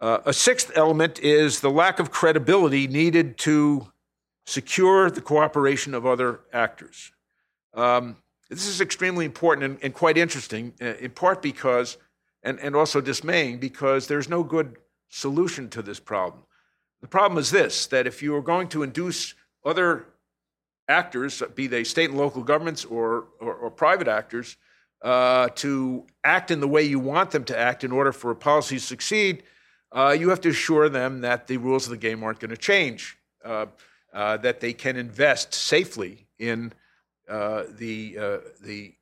Uh, 0.00 0.18
a 0.24 0.32
sixth 0.32 0.72
element 0.74 1.18
is 1.18 1.60
the 1.60 1.70
lack 1.70 1.98
of 2.00 2.10
credibility 2.10 2.86
needed 2.86 3.36
to 3.36 3.86
secure 4.46 5.10
the 5.10 5.20
cooperation 5.20 5.94
of 5.94 6.06
other 6.06 6.40
actors. 6.52 7.12
Um, 7.74 8.16
this 8.48 8.66
is 8.66 8.80
extremely 8.80 9.26
important 9.26 9.64
and, 9.64 9.78
and 9.82 9.94
quite 9.94 10.16
interesting, 10.16 10.72
uh, 10.80 10.94
in 10.96 11.10
part 11.10 11.42
because 11.42 11.98
and, 12.42 12.58
and 12.60 12.74
also 12.74 13.00
dismaying 13.00 13.58
because 13.58 14.06
there's 14.06 14.28
no 14.28 14.42
good 14.42 14.78
solution 15.10 15.68
to 15.68 15.82
this 15.82 16.00
problem. 16.00 16.42
The 17.02 17.08
problem 17.08 17.38
is 17.38 17.50
this 17.50 17.86
that 17.88 18.06
if 18.06 18.22
you 18.22 18.34
are 18.36 18.42
going 18.42 18.68
to 18.68 18.82
induce 18.82 19.34
other 19.64 20.06
actors, 20.88 21.42
be 21.54 21.66
they 21.66 21.84
state 21.84 22.10
and 22.10 22.18
local 22.18 22.42
governments 22.42 22.84
or, 22.84 23.28
or, 23.40 23.54
or 23.54 23.70
private 23.70 24.08
actors, 24.08 24.56
uh, 25.02 25.48
to 25.56 26.06
act 26.24 26.50
in 26.50 26.60
the 26.60 26.68
way 26.68 26.82
you 26.82 26.98
want 26.98 27.30
them 27.30 27.44
to 27.44 27.58
act 27.58 27.84
in 27.84 27.92
order 27.92 28.12
for 28.12 28.30
a 28.30 28.36
policy 28.36 28.76
to 28.76 28.82
succeed, 28.82 29.42
uh, 29.92 30.16
you 30.18 30.28
have 30.28 30.40
to 30.40 30.50
assure 30.50 30.88
them 30.88 31.20
that 31.20 31.46
the 31.46 31.56
rules 31.56 31.86
of 31.86 31.90
the 31.90 31.96
game 31.96 32.22
aren't 32.22 32.40
going 32.40 32.50
to 32.50 32.56
change, 32.56 33.16
uh, 33.44 33.66
uh, 34.12 34.36
that 34.38 34.60
they 34.60 34.72
can 34.72 34.96
invest 34.96 35.54
safely 35.54 36.26
in 36.38 36.72
uh, 37.28 37.64
the, 37.70 38.18
uh, 38.18 38.38
the 38.62 38.94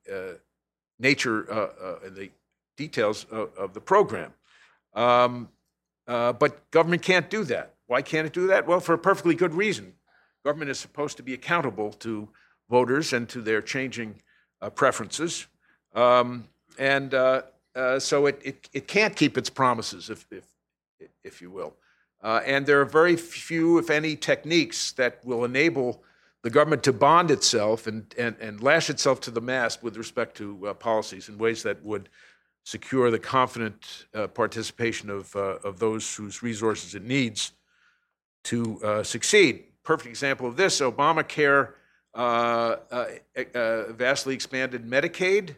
nature, 0.98 1.40
and 2.04 2.16
the 2.16 2.30
details 2.76 3.24
of, 3.30 3.54
of 3.56 3.74
the 3.74 3.80
program. 3.80 4.32
Um, 4.94 5.48
but 6.06 6.70
government 6.70 7.02
can't 7.02 7.28
do 7.30 7.44
that. 7.44 7.74
Why 7.86 8.02
can't 8.02 8.26
it 8.26 8.32
do 8.32 8.46
that? 8.48 8.66
Well, 8.66 8.80
for 8.80 8.94
a 8.94 8.98
perfectly 8.98 9.34
good 9.34 9.54
reason. 9.54 9.94
Government 10.44 10.70
is 10.70 10.78
supposed 10.78 11.16
to 11.16 11.22
be 11.22 11.34
accountable 11.34 11.92
to 11.94 12.28
voters 12.68 13.12
and 13.12 13.28
to 13.30 13.40
their 13.40 13.60
changing 13.60 14.20
preferences. 14.74 15.46
Um, 15.94 16.48
and 16.78 17.12
uh, 17.14 17.42
uh, 17.74 17.98
so 17.98 18.26
it, 18.26 18.40
it, 18.44 18.68
it, 18.72 18.88
can't 18.88 19.14
keep 19.14 19.36
its 19.36 19.50
promises, 19.50 20.10
if, 20.10 20.26
if, 20.30 20.44
if 21.24 21.40
you 21.40 21.50
will. 21.50 21.74
Uh, 22.22 22.40
and 22.44 22.66
there 22.66 22.80
are 22.80 22.84
very 22.84 23.16
few, 23.16 23.78
if 23.78 23.90
any, 23.90 24.16
techniques 24.16 24.92
that 24.92 25.24
will 25.24 25.44
enable 25.44 26.02
the 26.42 26.50
government 26.50 26.82
to 26.82 26.92
bond 26.92 27.30
itself 27.30 27.86
and, 27.86 28.14
and, 28.18 28.36
and 28.40 28.62
lash 28.62 28.90
itself 28.90 29.20
to 29.20 29.30
the 29.30 29.40
mast 29.40 29.82
with 29.82 29.96
respect 29.96 30.36
to 30.36 30.68
uh, 30.68 30.74
policies 30.74 31.28
in 31.28 31.38
ways 31.38 31.62
that 31.62 31.82
would 31.84 32.08
secure 32.64 33.10
the 33.10 33.18
confident 33.18 34.06
uh, 34.14 34.26
participation 34.26 35.10
of, 35.10 35.34
uh, 35.36 35.58
of 35.64 35.78
those 35.78 36.14
whose 36.14 36.42
resources 36.42 36.94
it 36.94 37.04
needs 37.04 37.52
to 38.44 39.02
succeed. 39.02 39.64
Perfect 39.82 40.08
example 40.08 40.46
of 40.46 40.56
this 40.56 40.80
Obamacare 40.80 41.72
vastly 43.96 44.34
expanded 44.34 44.88
Medicaid. 44.88 45.56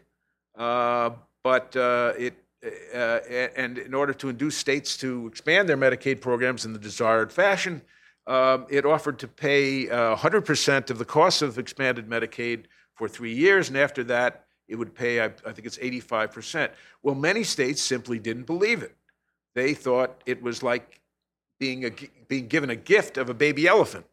Uh, 0.55 1.11
but 1.43 1.75
uh, 1.75 2.13
it 2.17 2.35
uh, 2.63 3.19
and 3.55 3.77
in 3.77 3.93
order 3.93 4.13
to 4.13 4.29
induce 4.29 4.57
states 4.57 4.97
to 4.97 5.27
expand 5.27 5.67
their 5.67 5.77
Medicaid 5.77 6.21
programs 6.21 6.65
in 6.65 6.73
the 6.73 6.79
desired 6.79 7.31
fashion, 7.33 7.81
um, 8.27 8.65
it 8.69 8.85
offered 8.85 9.17
to 9.19 9.27
pay 9.27 9.87
100% 9.87 10.89
of 10.89 10.97
the 10.97 11.05
cost 11.05 11.41
of 11.41 11.57
expanded 11.57 12.07
Medicaid 12.07 12.65
for 12.93 13.07
three 13.07 13.33
years, 13.33 13.69
and 13.69 13.77
after 13.77 14.03
that, 14.03 14.45
it 14.67 14.75
would 14.75 14.93
pay, 14.93 15.21
I, 15.21 15.25
I 15.25 15.51
think 15.51 15.65
it's 15.65 15.77
85%. 15.77 16.71
Well, 17.03 17.15
many 17.15 17.43
states 17.43 17.81
simply 17.81 18.19
didn't 18.19 18.45
believe 18.45 18.83
it. 18.83 18.95
They 19.53 19.73
thought 19.73 20.21
it 20.25 20.41
was 20.41 20.63
like 20.63 21.01
being, 21.59 21.85
a, 21.85 21.91
being 22.27 22.47
given 22.47 22.69
a 22.69 22.75
gift 22.75 23.17
of 23.17 23.29
a 23.29 23.33
baby 23.33 23.67
elephant. 23.67 24.05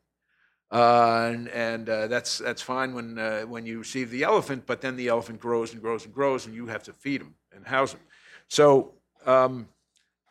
Uh, 0.70 1.30
and, 1.32 1.48
and 1.48 1.88
uh, 1.88 2.06
that's 2.08 2.38
that's 2.38 2.60
fine 2.60 2.92
when 2.92 3.18
uh, 3.18 3.40
when 3.42 3.64
you 3.64 3.78
receive 3.78 4.10
the 4.10 4.22
elephant, 4.22 4.64
but 4.66 4.82
then 4.82 4.96
the 4.96 5.08
elephant 5.08 5.40
grows 5.40 5.72
and 5.72 5.80
grows 5.80 6.04
and 6.04 6.12
grows, 6.12 6.44
and 6.44 6.54
you 6.54 6.66
have 6.66 6.82
to 6.82 6.92
feed 6.92 7.22
him 7.22 7.34
and 7.54 7.66
house 7.66 7.94
him. 7.94 8.00
So 8.48 8.94
um, 9.26 9.68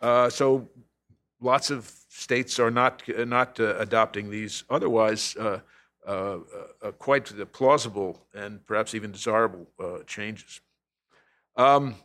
uh, 0.02 0.30
so 0.30 0.68
lots 1.42 1.70
of 1.70 1.92
states 2.10 2.60
are 2.60 2.72
not 2.72 3.04
not 3.08 3.60
uh, 3.60 3.78
adopting 3.78 4.30
these 4.30 4.64
otherwise 4.70 5.36
uh, 5.38 5.60
quite 7.00 7.32
plausible 7.52 8.26
and 8.34 8.66
perhaps 8.66 8.96
even 8.96 9.12
desirable 9.12 9.68
changes. 10.06 10.62
Um, 11.56 11.96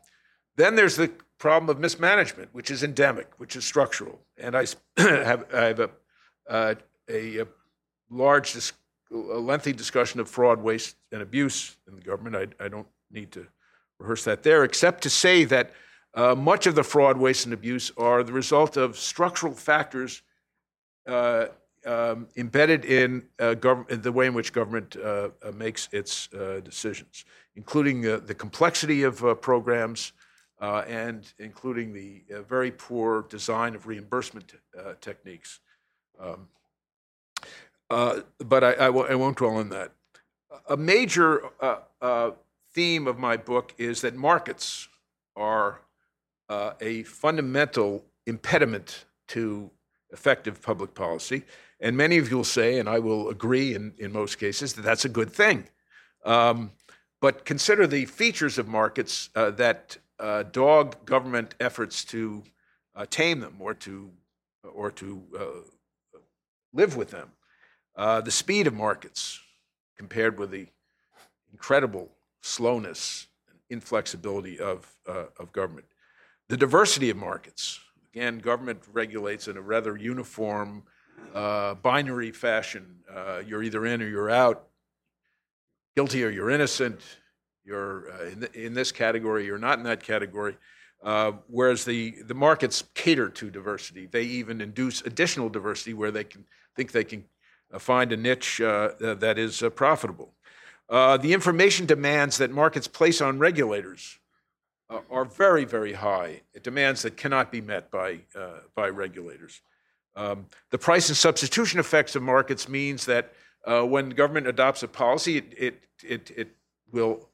then 0.56 0.74
there's 0.74 0.96
the 0.96 1.08
problem 1.38 1.70
of 1.70 1.78
mismanagement, 1.78 2.50
which 2.52 2.70
is 2.70 2.82
endemic, 2.82 3.28
which 3.38 3.56
is 3.56 3.64
structural, 3.64 4.20
and 4.36 4.56
I 4.56 4.66
have 4.96 5.46
I 5.54 5.64
have 5.64 5.90
a, 6.50 6.76
a 7.08 7.46
large, 8.10 8.52
dis- 8.52 8.72
a 9.10 9.16
lengthy 9.16 9.72
discussion 9.72 10.20
of 10.20 10.28
fraud, 10.28 10.62
waste, 10.62 10.96
and 11.10 11.22
abuse 11.22 11.76
in 11.88 11.96
the 11.96 12.02
government. 12.02 12.54
I, 12.60 12.64
I 12.64 12.68
don't 12.68 12.86
need 13.10 13.32
to 13.32 13.46
rehearse 13.98 14.24
that 14.24 14.42
there, 14.42 14.64
except 14.64 15.02
to 15.02 15.10
say 15.10 15.44
that 15.44 15.72
uh, 16.14 16.34
much 16.34 16.66
of 16.66 16.74
the 16.74 16.82
fraud, 16.82 17.16
waste, 17.16 17.46
and 17.46 17.54
abuse 17.54 17.90
are 17.96 18.22
the 18.22 18.32
result 18.32 18.76
of 18.76 18.98
structural 18.98 19.54
factors 19.54 20.22
uh, 21.06 21.46
um, 21.86 22.28
embedded 22.36 22.84
in, 22.84 23.24
uh, 23.40 23.54
gov- 23.54 24.02
the 24.02 24.12
way 24.12 24.26
in 24.26 24.34
which 24.34 24.52
government 24.52 24.96
uh, 24.96 25.30
uh, 25.42 25.50
makes 25.52 25.88
its 25.90 26.32
uh, 26.34 26.60
decisions, 26.62 27.24
including 27.56 28.02
the 28.02 28.34
complexity 28.34 29.02
of 29.02 29.40
programs 29.40 30.12
and 30.60 31.32
including 31.38 31.92
the 31.92 32.22
very 32.48 32.70
poor 32.70 33.22
design 33.28 33.74
of 33.74 33.86
reimbursement 33.86 34.54
techniques. 35.00 35.58
Um, 36.20 36.48
but 37.88 38.62
I, 38.62 38.72
I, 38.72 38.86
w- 38.86 39.06
I 39.06 39.14
won't 39.16 39.36
dwell 39.36 39.56
on 39.56 39.70
that. 39.70 39.92
A 40.68 40.76
major 40.76 41.42
theme 42.72 43.08
of 43.08 43.18
my 43.18 43.36
book 43.36 43.74
is 43.76 44.02
that 44.02 44.14
markets 44.14 44.88
are 45.34 45.80
uh, 46.52 46.74
a 46.80 47.02
fundamental 47.04 48.04
impediment 48.26 49.06
to 49.28 49.70
effective 50.10 50.60
public 50.60 50.94
policy. 50.94 51.42
And 51.80 51.96
many 51.96 52.18
of 52.18 52.30
you 52.30 52.36
will 52.36 52.44
say, 52.60 52.78
and 52.78 52.88
I 52.88 52.98
will 52.98 53.30
agree 53.30 53.74
in, 53.74 53.94
in 53.98 54.12
most 54.12 54.38
cases, 54.38 54.74
that 54.74 54.82
that's 54.82 55.04
a 55.04 55.08
good 55.08 55.30
thing. 55.30 55.68
Um, 56.24 56.72
but 57.20 57.44
consider 57.44 57.86
the 57.86 58.04
features 58.04 58.58
of 58.58 58.68
markets 58.68 59.30
uh, 59.34 59.50
that 59.52 59.96
uh, 60.18 60.42
dog 60.44 61.04
government 61.06 61.54
efforts 61.58 62.04
to 62.06 62.42
tame 63.08 63.40
them 63.40 63.56
or 63.58 63.74
to, 63.74 64.10
or 64.74 64.90
to 64.90 65.22
live 66.74 66.96
with 66.96 67.10
them. 67.10 67.28
Uh, 67.96 68.20
the 68.20 68.30
speed 68.30 68.66
of 68.66 68.74
markets 68.74 69.40
compared 69.96 70.38
with 70.38 70.50
the 70.50 70.66
incredible 71.52 72.10
slowness 72.42 73.26
and 73.48 73.58
inflexibility 73.70 74.58
of, 74.60 74.94
uh, 75.08 75.24
of 75.38 75.52
government. 75.52 75.86
The 76.52 76.58
diversity 76.58 77.08
of 77.08 77.16
markets. 77.16 77.80
Again, 78.12 78.38
government 78.38 78.82
regulates 78.92 79.48
in 79.48 79.56
a 79.56 79.62
rather 79.62 79.96
uniform, 79.96 80.82
uh, 81.34 81.76
binary 81.76 82.30
fashion. 82.30 82.96
Uh, 83.10 83.38
you're 83.38 83.62
either 83.62 83.86
in 83.86 84.02
or 84.02 84.06
you're 84.06 84.28
out, 84.28 84.68
guilty 85.96 86.22
or 86.22 86.28
you're 86.28 86.50
innocent. 86.50 87.00
You're 87.64 88.12
uh, 88.12 88.24
in, 88.24 88.40
the, 88.40 88.66
in, 88.66 88.74
this 88.74 88.92
category, 88.92 89.46
you're 89.46 89.56
not 89.56 89.78
in 89.78 89.84
that 89.84 90.02
category. 90.02 90.58
Uh, 91.02 91.32
whereas 91.46 91.86
the, 91.86 92.16
the 92.26 92.34
markets 92.34 92.84
cater 92.92 93.30
to 93.30 93.50
diversity. 93.50 94.04
They 94.04 94.24
even 94.24 94.60
induce 94.60 95.00
additional 95.00 95.48
diversity 95.48 95.94
where 95.94 96.10
they 96.10 96.24
can 96.24 96.44
think 96.76 96.92
they 96.92 97.04
can 97.04 97.24
uh, 97.72 97.78
find 97.78 98.12
a 98.12 98.16
niche 98.18 98.60
uh, 98.60 98.90
that 99.00 99.38
is 99.38 99.64
profitable. 99.74 100.34
the 100.90 101.32
information 101.32 101.86
demands 101.86 102.36
that 102.36 102.50
markets 102.50 102.88
place 102.88 103.22
on 103.22 103.38
regulators 103.38 104.18
are 105.10 105.24
very, 105.24 105.64
very 105.64 105.92
high. 105.92 106.42
Demands 106.62 107.02
that 107.02 107.16
cannot 107.16 107.50
be 107.50 107.60
met 107.60 107.90
by, 107.90 108.20
by 108.74 108.88
regulators. 108.88 109.60
Um, 110.14 110.46
the 110.70 110.78
price 110.78 111.08
and 111.08 111.16
substitution 111.16 111.80
effects 111.80 112.14
of 112.16 112.22
markets 112.22 112.68
means 112.68 113.06
that 113.06 113.32
uh, 113.64 113.82
when 113.82 114.10
government 114.10 114.46
adopts 114.46 114.82
a 114.82 114.88
policy, 114.88 115.38
it, 115.38 115.54
it, 115.56 115.82
it, 116.02 116.30
it 116.36 116.56
will 116.90 117.28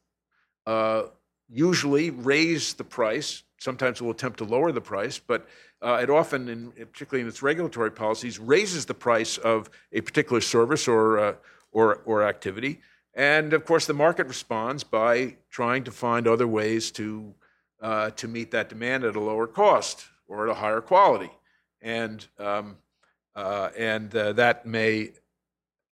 uh, 0.66 1.04
usually 1.48 2.10
raise 2.10 2.74
the 2.74 2.84
price. 2.84 3.42
Sometimes 3.58 4.00
it 4.00 4.04
will 4.04 4.12
attempt 4.12 4.38
to 4.38 4.44
lower 4.44 4.70
the 4.70 4.80
price, 4.80 5.18
but 5.18 5.48
uh, 5.82 5.98
it 6.02 6.10
often, 6.10 6.48
in, 6.48 6.70
particularly 6.86 7.22
in 7.22 7.28
its 7.28 7.42
regulatory 7.42 7.90
policies, 7.90 8.38
raises 8.38 8.86
the 8.86 8.94
price 8.94 9.38
of 9.38 9.70
a 9.92 10.00
particular 10.00 10.40
service 10.40 10.86
or, 10.86 11.18
uh, 11.18 11.34
or, 11.72 11.96
or 12.04 12.22
activity. 12.22 12.80
And 13.14 13.52
of 13.52 13.64
course, 13.64 13.86
the 13.86 13.94
market 13.94 14.28
responds 14.28 14.84
by 14.84 15.36
trying 15.50 15.84
to 15.84 15.90
find 15.90 16.28
other 16.28 16.46
ways 16.46 16.92
to, 16.92 17.34
uh, 17.80 18.10
to 18.10 18.28
meet 18.28 18.50
that 18.50 18.68
demand 18.68 19.04
at 19.04 19.16
a 19.16 19.20
lower 19.20 19.46
cost 19.46 20.04
or 20.26 20.48
at 20.48 20.50
a 20.50 20.54
higher 20.54 20.80
quality. 20.80 21.30
And, 21.80 22.26
um, 22.38 22.76
uh, 23.34 23.70
and 23.76 24.14
uh, 24.14 24.32
that 24.34 24.66
may, 24.66 25.12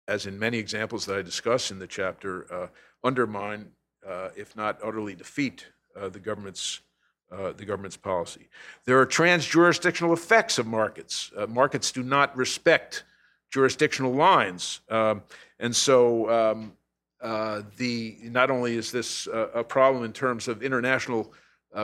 as 0.07 0.25
in 0.25 0.37
many 0.39 0.57
examples 0.57 1.05
that 1.05 1.17
I 1.17 1.21
discuss 1.21 1.71
in 1.71 1.79
the 1.79 1.87
chapter, 1.87 2.51
uh, 2.53 2.67
undermine, 3.03 3.71
if 4.35 4.55
not 4.55 4.79
utterly 4.83 5.15
defeat, 5.15 5.65
the 5.95 6.19
government's 6.19 6.81
uh, 7.31 7.51
the 7.53 7.65
government's 7.65 7.97
policy. 7.97 8.47
There 8.85 8.99
are 8.99 9.05
trans-jurisdictional 9.05 10.13
effects 10.13 10.59
of 10.59 10.67
markets. 10.67 11.31
Uh, 11.35 11.47
markets 11.47 11.91
do 11.91 12.03
not 12.03 12.35
respect 12.37 13.03
jurisdictional 13.51 14.13
lines, 14.13 14.81
um, 14.89 15.23
and 15.59 15.75
so 15.75 16.29
um, 16.29 16.73
uh, 17.21 17.63
the 17.77 18.17
not 18.21 18.51
only 18.51 18.75
is 18.75 18.91
this 18.91 19.27
a 19.27 19.63
problem 19.63 20.03
in 20.03 20.13
terms 20.13 20.47
of 20.47 20.61
international 20.61 21.31
uh, 21.31 21.35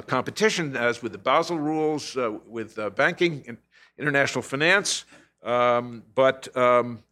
competition, 0.08 0.78
as 0.78 1.02
with 1.04 1.12
the 1.12 1.18
Basel 1.18 1.60
rules, 1.60 2.16
uh, 2.16 2.38
with 2.48 2.78
banking 2.96 3.44
and 3.48 3.58
international 3.98 4.42
finance, 4.42 5.06
um, 5.44 6.04
but 6.16 6.56
um, 6.56 7.04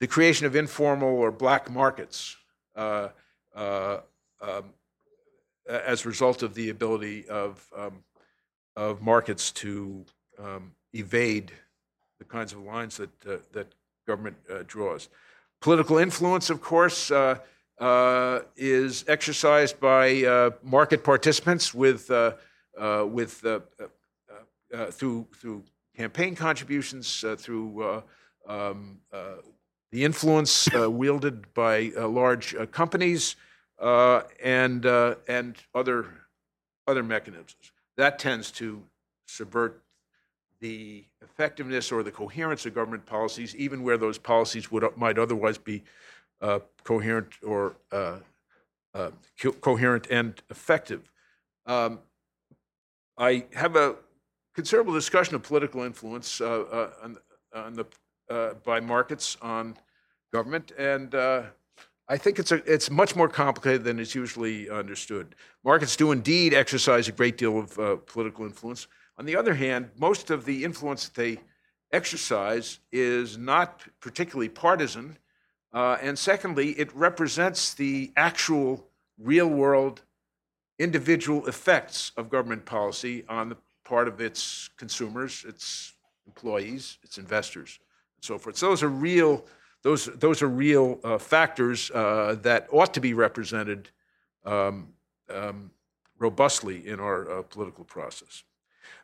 the 0.00 0.06
creation 0.06 0.46
of 0.46 0.56
informal 0.56 1.08
or 1.08 1.30
black 1.30 1.70
markets. 1.70 2.36
Um, 2.76 3.10
as 5.66 6.04
a 6.04 6.08
result 6.08 6.42
of 6.42 6.54
the 6.54 6.68
ability 6.68 7.26
of 7.28 7.66
um, 7.74 8.02
of 8.76 9.02
markets 9.02 9.52
to 9.52 10.04
um, 10.38 10.72
evade 10.92 11.52
the 12.18 12.24
kinds 12.24 12.52
of 12.52 12.60
lines 12.60 12.96
that, 12.96 13.10
uh, 13.26 13.36
that 13.52 13.72
government 14.06 14.36
uh, 14.50 14.64
draws. 14.66 15.08
Political 15.60 15.98
influence, 15.98 16.50
of 16.50 16.60
course, 16.60 17.10
uh, 17.10 17.38
uh 17.80 18.40
is 18.56 19.04
exercised 19.08 19.80
by 19.80 20.22
uh, 20.24 20.50
market 20.62 21.02
participants 21.02 21.74
with, 21.74 22.10
uh, 22.10 22.32
uh 22.78 23.04
with, 23.08 23.44
uh, 23.44 23.60
uh, 24.72 24.86
through, 24.86 25.26
through 25.36 25.62
campaign 25.96 26.34
contributions, 26.34 27.24
through 27.38 28.02
um, 28.48 28.98
the 29.92 30.04
influence 30.04 30.68
wielded 30.72 31.52
by 31.54 31.92
large 31.96 32.54
companies 32.72 33.36
and, 33.80 34.84
and 34.84 35.56
other, 35.74 36.06
other 36.86 37.02
mechanisms. 37.02 37.72
That 37.96 38.18
tends 38.18 38.50
to 38.52 38.82
subvert 39.26 39.84
the 40.60 41.04
effectiveness 41.22 41.92
or 41.92 42.02
the 42.02 42.10
coherence 42.10 42.64
of 42.66 42.74
government 42.74 43.04
policies, 43.06 43.54
even 43.56 43.82
where 43.82 43.98
those 43.98 44.18
policies 44.18 44.70
would 44.70 44.84
might 44.96 45.18
otherwise 45.18 45.58
be 45.58 45.82
uh, 46.40 46.60
coherent 46.82 47.28
or 47.42 47.76
uh, 47.92 48.18
uh, 48.94 49.10
co- 49.40 49.52
coherent 49.52 50.06
and 50.10 50.42
effective. 50.50 51.10
Um, 51.66 52.00
I 53.16 53.44
have 53.54 53.76
a 53.76 53.96
considerable 54.54 54.92
discussion 54.92 55.34
of 55.34 55.42
political 55.42 55.82
influence 55.82 56.40
uh, 56.40 56.44
uh, 56.44 56.90
on, 57.02 57.16
on, 57.54 57.74
the 57.74 57.86
uh, 58.30 58.54
by 58.64 58.80
markets 58.80 59.36
on 59.42 59.76
government, 60.32 60.72
and 60.78 61.14
I 62.06 62.18
think 62.18 62.38
it's 62.38 62.52
a, 62.52 62.56
it's 62.70 62.90
much 62.90 63.16
more 63.16 63.28
complicated 63.28 63.84
than 63.84 63.98
is 63.98 64.14
usually 64.14 64.68
understood. 64.68 65.34
Markets 65.64 65.96
do 65.96 66.12
indeed 66.12 66.52
exercise 66.52 67.08
a 67.08 67.12
great 67.12 67.38
deal 67.38 67.58
of 67.58 68.06
political 68.06 68.44
influence. 68.44 68.86
On 69.16 69.24
the 69.24 69.36
other 69.36 69.54
hand, 69.54 69.90
most 69.98 70.30
of 70.30 70.44
the 70.44 70.64
influence 70.64 71.08
that 71.08 71.14
they 71.14 71.38
exercise 71.92 72.80
is 72.92 73.38
not 73.38 73.82
particularly 74.00 74.48
partisan. 74.48 75.16
Uh, 75.74 75.98
and 76.00 76.16
secondly, 76.16 76.70
it 76.70 76.94
represents 76.94 77.74
the 77.74 78.12
actual 78.16 78.86
real 79.18 79.48
world 79.48 80.02
individual 80.78 81.46
effects 81.46 82.12
of 82.16 82.30
government 82.30 82.64
policy 82.64 83.24
on 83.28 83.48
the 83.48 83.56
part 83.84 84.06
of 84.06 84.20
its 84.20 84.70
consumers, 84.76 85.44
its 85.46 85.92
employees, 86.26 86.98
its 87.02 87.18
investors, 87.18 87.80
and 88.16 88.24
so 88.24 88.38
forth. 88.38 88.56
So 88.56 88.68
those 88.68 88.82
are 88.84 88.88
real, 88.88 89.44
those, 89.82 90.06
those 90.06 90.42
are 90.42 90.48
real 90.48 91.00
uh, 91.02 91.18
factors 91.18 91.90
uh, 91.90 92.36
that 92.42 92.68
ought 92.72 92.94
to 92.94 93.00
be 93.00 93.12
represented 93.12 93.90
um, 94.44 94.88
um, 95.28 95.70
robustly 96.18 96.86
in 96.86 97.00
our 97.00 97.30
uh, 97.30 97.42
political 97.42 97.84
process. 97.84 98.44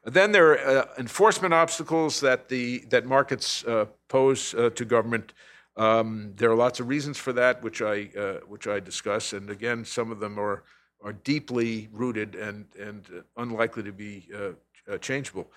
Then 0.05 0.33
there 0.33 0.53
are 0.53 0.79
uh, 0.79 0.87
enforcement 0.99 1.53
obstacles 1.53 2.21
that 2.21 2.49
the 2.49 2.79
that 2.89 3.05
markets 3.07 3.65
uh, 3.65 3.87
pose 4.09 4.51
to 4.53 4.85
government. 4.85 5.33
Um, 5.77 6.33
there 6.37 6.51
are 6.51 6.57
lots 6.57 6.81
of 6.81 6.89
reasons 6.89 7.19
for 7.19 7.33
that, 7.35 7.63
which 7.63 7.81
I 7.81 8.11
uh, 8.17 8.41
which 8.47 8.67
I 8.67 8.81
discuss, 8.81 9.33
and 9.33 9.51
again, 9.51 9.85
some 9.85 10.11
of 10.11 10.21
them 10.21 10.39
are 10.39 10.65
are 11.03 11.13
deeply 11.13 11.89
rooted 11.93 12.35
and 12.35 12.67
and 12.79 13.07
unlikely 13.37 13.85
to 13.85 13.93
be 13.93 14.29
uh, 14.35 14.93
uh, 14.93 14.99
changeable. 14.99 15.51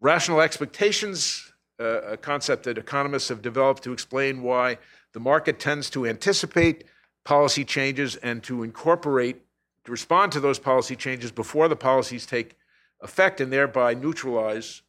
Rational 0.00 0.40
expectations, 0.40 1.52
a 1.78 2.16
concept 2.16 2.64
that 2.64 2.78
economists 2.78 3.28
have 3.28 3.42
developed 3.42 3.82
to 3.82 3.92
explain 3.92 4.42
why 4.42 4.78
the 5.12 5.20
market 5.20 5.58
tends 5.58 5.90
to 5.90 6.06
anticipate 6.06 6.84
policy 7.24 7.64
changes 7.64 8.16
and 8.16 8.42
to 8.42 8.62
incorporate 8.62 9.42
to 9.84 9.92
respond 9.92 10.32
to 10.32 10.40
those 10.40 10.58
policy 10.58 10.96
changes 10.96 11.32
before 11.32 11.68
the 11.68 11.76
policies 11.76 12.26
take 12.26 12.56
effect 13.00 13.40
and 13.40 13.52
thereby 13.52 13.94
neutralize 13.94 14.82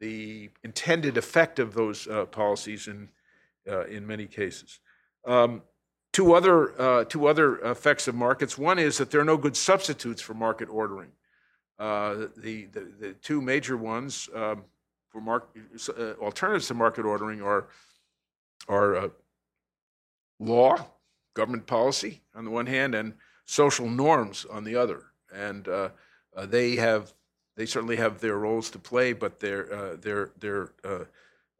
the 0.00 0.50
intended 0.62 1.16
effect 1.16 1.58
of 1.58 1.74
those 1.74 2.06
uh, 2.06 2.26
policies 2.26 2.86
in, 2.86 3.04
uh, 3.04 3.06
in 3.66 4.06
many 4.06 4.26
cases. 4.26 4.80
Um, 5.24 5.62
two, 6.12 6.34
other, 6.34 6.80
uh, 6.80 7.04
two 7.04 7.26
other 7.26 7.58
effects 7.58 8.08
of 8.08 8.14
markets 8.14 8.56
one 8.56 8.78
is 8.78 8.98
that 8.98 9.10
there 9.10 9.20
are 9.20 9.24
no 9.24 9.36
good 9.36 9.56
substitutes 9.56 10.22
for 10.22 10.34
market 10.34 10.68
ordering. 10.70 11.10
Uh, 11.78 12.28
the, 12.36 12.66
the, 12.66 12.88
the, 12.98 13.12
two 13.14 13.42
major 13.42 13.76
ones 13.76 14.28
um, 14.34 14.64
for 15.10 15.20
mark, 15.20 15.54
uh, 15.98 16.12
alternatives 16.22 16.68
to 16.68 16.74
market 16.74 17.04
ordering 17.04 17.42
are, 17.42 17.68
are 18.68 18.96
uh, 18.96 19.08
law, 20.38 20.76
government 21.34 21.66
policy 21.66 22.22
on 22.34 22.44
the 22.44 22.50
one 22.50 22.66
hand, 22.66 22.94
and 22.94 23.12
social 23.44 23.88
norms 23.88 24.46
on 24.50 24.64
the 24.64 24.74
other. 24.74 25.02
And 25.34 25.68
they 26.48 26.76
have 26.76 27.12
they 27.56 27.66
certainly 27.66 27.96
have 27.96 28.20
their 28.20 28.36
roles 28.36 28.70
to 28.70 28.78
play, 28.78 29.12
but 29.12 29.40
they're 29.40 29.72
uh, 29.72 29.96
they're 30.00 30.30
they're 30.38 30.72
uh, 30.84 31.04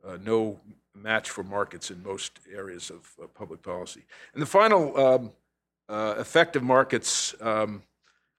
uh, 0.06 0.18
no 0.22 0.60
match 1.02 1.30
for 1.30 1.44
markets 1.44 1.90
in 1.90 2.02
most 2.02 2.40
areas 2.52 2.90
of 2.90 3.08
uh, 3.22 3.26
public 3.26 3.62
policy. 3.62 4.04
And 4.32 4.42
the 4.42 4.46
final 4.46 4.96
um, 4.96 5.32
uh, 5.88 6.14
effect 6.18 6.56
of 6.56 6.62
markets 6.62 7.34
um, 7.40 7.82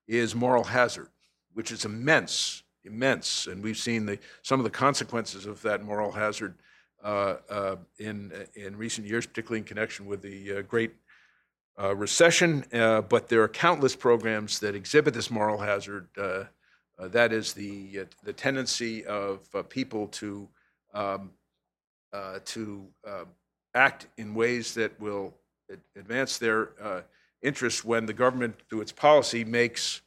is 0.07 0.35
moral 0.35 0.63
hazard, 0.63 1.09
which 1.53 1.71
is 1.71 1.85
immense, 1.85 2.63
immense, 2.83 3.47
and 3.47 3.63
we've 3.63 3.77
seen 3.77 4.05
the 4.05 4.19
some 4.41 4.59
of 4.59 4.63
the 4.63 4.69
consequences 4.69 5.45
of 5.45 5.61
that 5.61 5.83
moral 5.83 6.11
hazard 6.11 6.55
uh, 7.03 7.75
in 7.99 8.31
in 8.55 8.75
recent 8.77 9.07
years, 9.07 9.25
particularly 9.25 9.59
in 9.59 9.65
connection 9.65 10.05
with 10.05 10.21
the 10.21 10.63
great. 10.63 10.91
recession, 11.95 12.65
but 12.71 13.27
there 13.29 13.43
are 13.43 13.47
countless 13.47 13.95
programs 13.95 14.59
that 14.59 14.73
exhibit 14.73 15.13
this 15.13 15.29
moral 15.29 15.59
hazard 15.59 16.07
uh, 16.99 17.07
that 17.07 17.31
is 17.31 17.53
the, 17.53 17.99
uh, 18.01 18.05
the 18.23 18.33
tendency 18.33 19.05
of 19.05 19.47
uh, 19.53 19.61
people 19.63 20.07
to, 20.07 20.47
um, 20.93 21.31
uh, 22.17 22.39
to 22.45 22.87
uh, 23.07 23.25
act 23.75 24.07
in 24.17 24.33
ways 24.33 24.73
that 24.73 24.99
will 24.99 25.35
advance 25.95 26.37
their 26.39 26.69
uh, 26.81 27.01
interests 27.43 27.85
when 27.85 28.07
the 28.07 28.13
government, 28.13 28.55
through 28.69 28.81
its 28.81 28.91
policy, 28.91 29.43
makes 29.43 30.01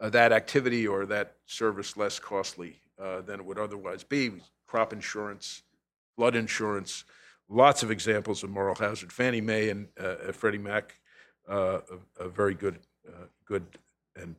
uh, 0.00 0.10
that 0.10 0.30
activity 0.30 0.86
or 0.86 1.06
that 1.06 1.36
service 1.46 1.96
less 1.96 2.18
costly 2.18 2.80
uh, 3.00 3.22
than 3.22 3.40
it 3.40 3.46
would 3.46 3.58
otherwise 3.58 4.04
be. 4.04 4.30
Crop 4.66 4.92
insurance, 4.92 5.62
flood 6.16 6.36
insurance, 6.36 7.04
lots 7.48 7.82
of 7.82 7.90
examples 7.90 8.42
of 8.42 8.50
moral 8.50 8.74
hazard. 8.74 9.10
Fannie 9.10 9.40
Mae 9.40 9.70
and 9.70 9.88
uh, 9.98 10.32
Freddie 10.32 10.58
Mac, 10.58 11.00
a, 11.48 11.80
a, 12.18 12.28
very 12.28 12.54
good, 12.54 12.78
good 13.46 13.64
and 14.16 14.34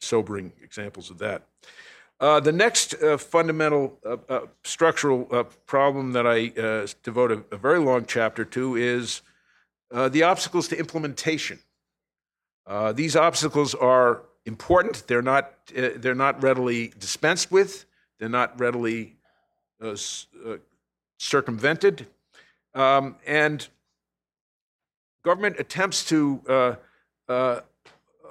sobering 0.00 0.52
examples 0.62 1.10
of 1.10 1.18
that. 1.18 1.42
Uh, 2.18 2.40
the 2.40 2.52
next 2.52 2.94
uh, 3.02 3.18
fundamental 3.18 3.98
uh, 4.04 4.16
uh 4.30 4.40
structural 4.64 5.28
uh, 5.30 5.42
problem 5.66 6.12
that 6.12 6.26
I 6.26 6.48
uh, 6.58 6.86
devote 7.02 7.30
a, 7.30 7.44
a, 7.54 7.58
very 7.58 7.78
long 7.78 8.06
chapter 8.06 8.42
to 8.46 8.76
is 8.76 9.20
the 9.90 10.22
obstacles 10.22 10.68
to 10.68 10.78
implementation. 10.78 11.58
these 12.94 13.16
obstacles 13.16 13.74
are 13.74 14.22
important. 14.46 15.06
They're 15.06 15.22
not, 15.22 15.52
they're 15.74 16.14
not 16.14 16.42
readily 16.42 16.92
dispensed 16.98 17.52
with, 17.52 17.84
they're 18.18 18.28
not 18.28 18.58
readily 18.58 19.16
circumvented. 21.18 22.06
Um, 22.74 23.16
and 23.26 23.66
government 25.22 25.56
attempts 25.60 26.04
to 26.06 26.78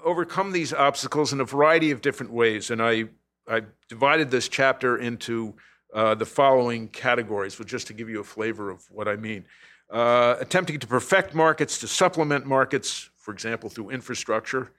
overcome 0.03 0.51
these 0.51 0.73
obstacles 0.73 1.31
in 1.31 1.39
a 1.39 1.45
variety 1.45 1.91
of 1.91 2.01
different 2.01 2.31
ways. 2.33 2.69
And 2.69 2.81
I, 2.81 3.05
I 3.47 3.61
divided 3.89 4.31
this 4.31 4.49
chapter 4.49 4.97
into 4.97 5.53
uh, 5.93 6.15
the 6.15 6.25
following 6.25 6.87
categories, 6.87 7.55
but 7.55 7.67
just 7.67 7.87
to 7.87 7.93
give 7.93 8.09
you 8.09 8.19
a 8.19 8.23
flavor 8.23 8.69
of 8.69 8.83
what 8.91 9.07
I 9.07 9.15
mean. 9.15 9.45
Uh, 9.89 10.35
attempting 10.39 10.79
to 10.79 10.87
perfect 10.87 11.35
markets, 11.35 11.77
to 11.79 11.87
supplement 11.87 12.45
markets, 12.45 13.09
for 13.17 13.31
example, 13.31 13.69
through 13.69 13.91
infrastructure. 13.91 14.71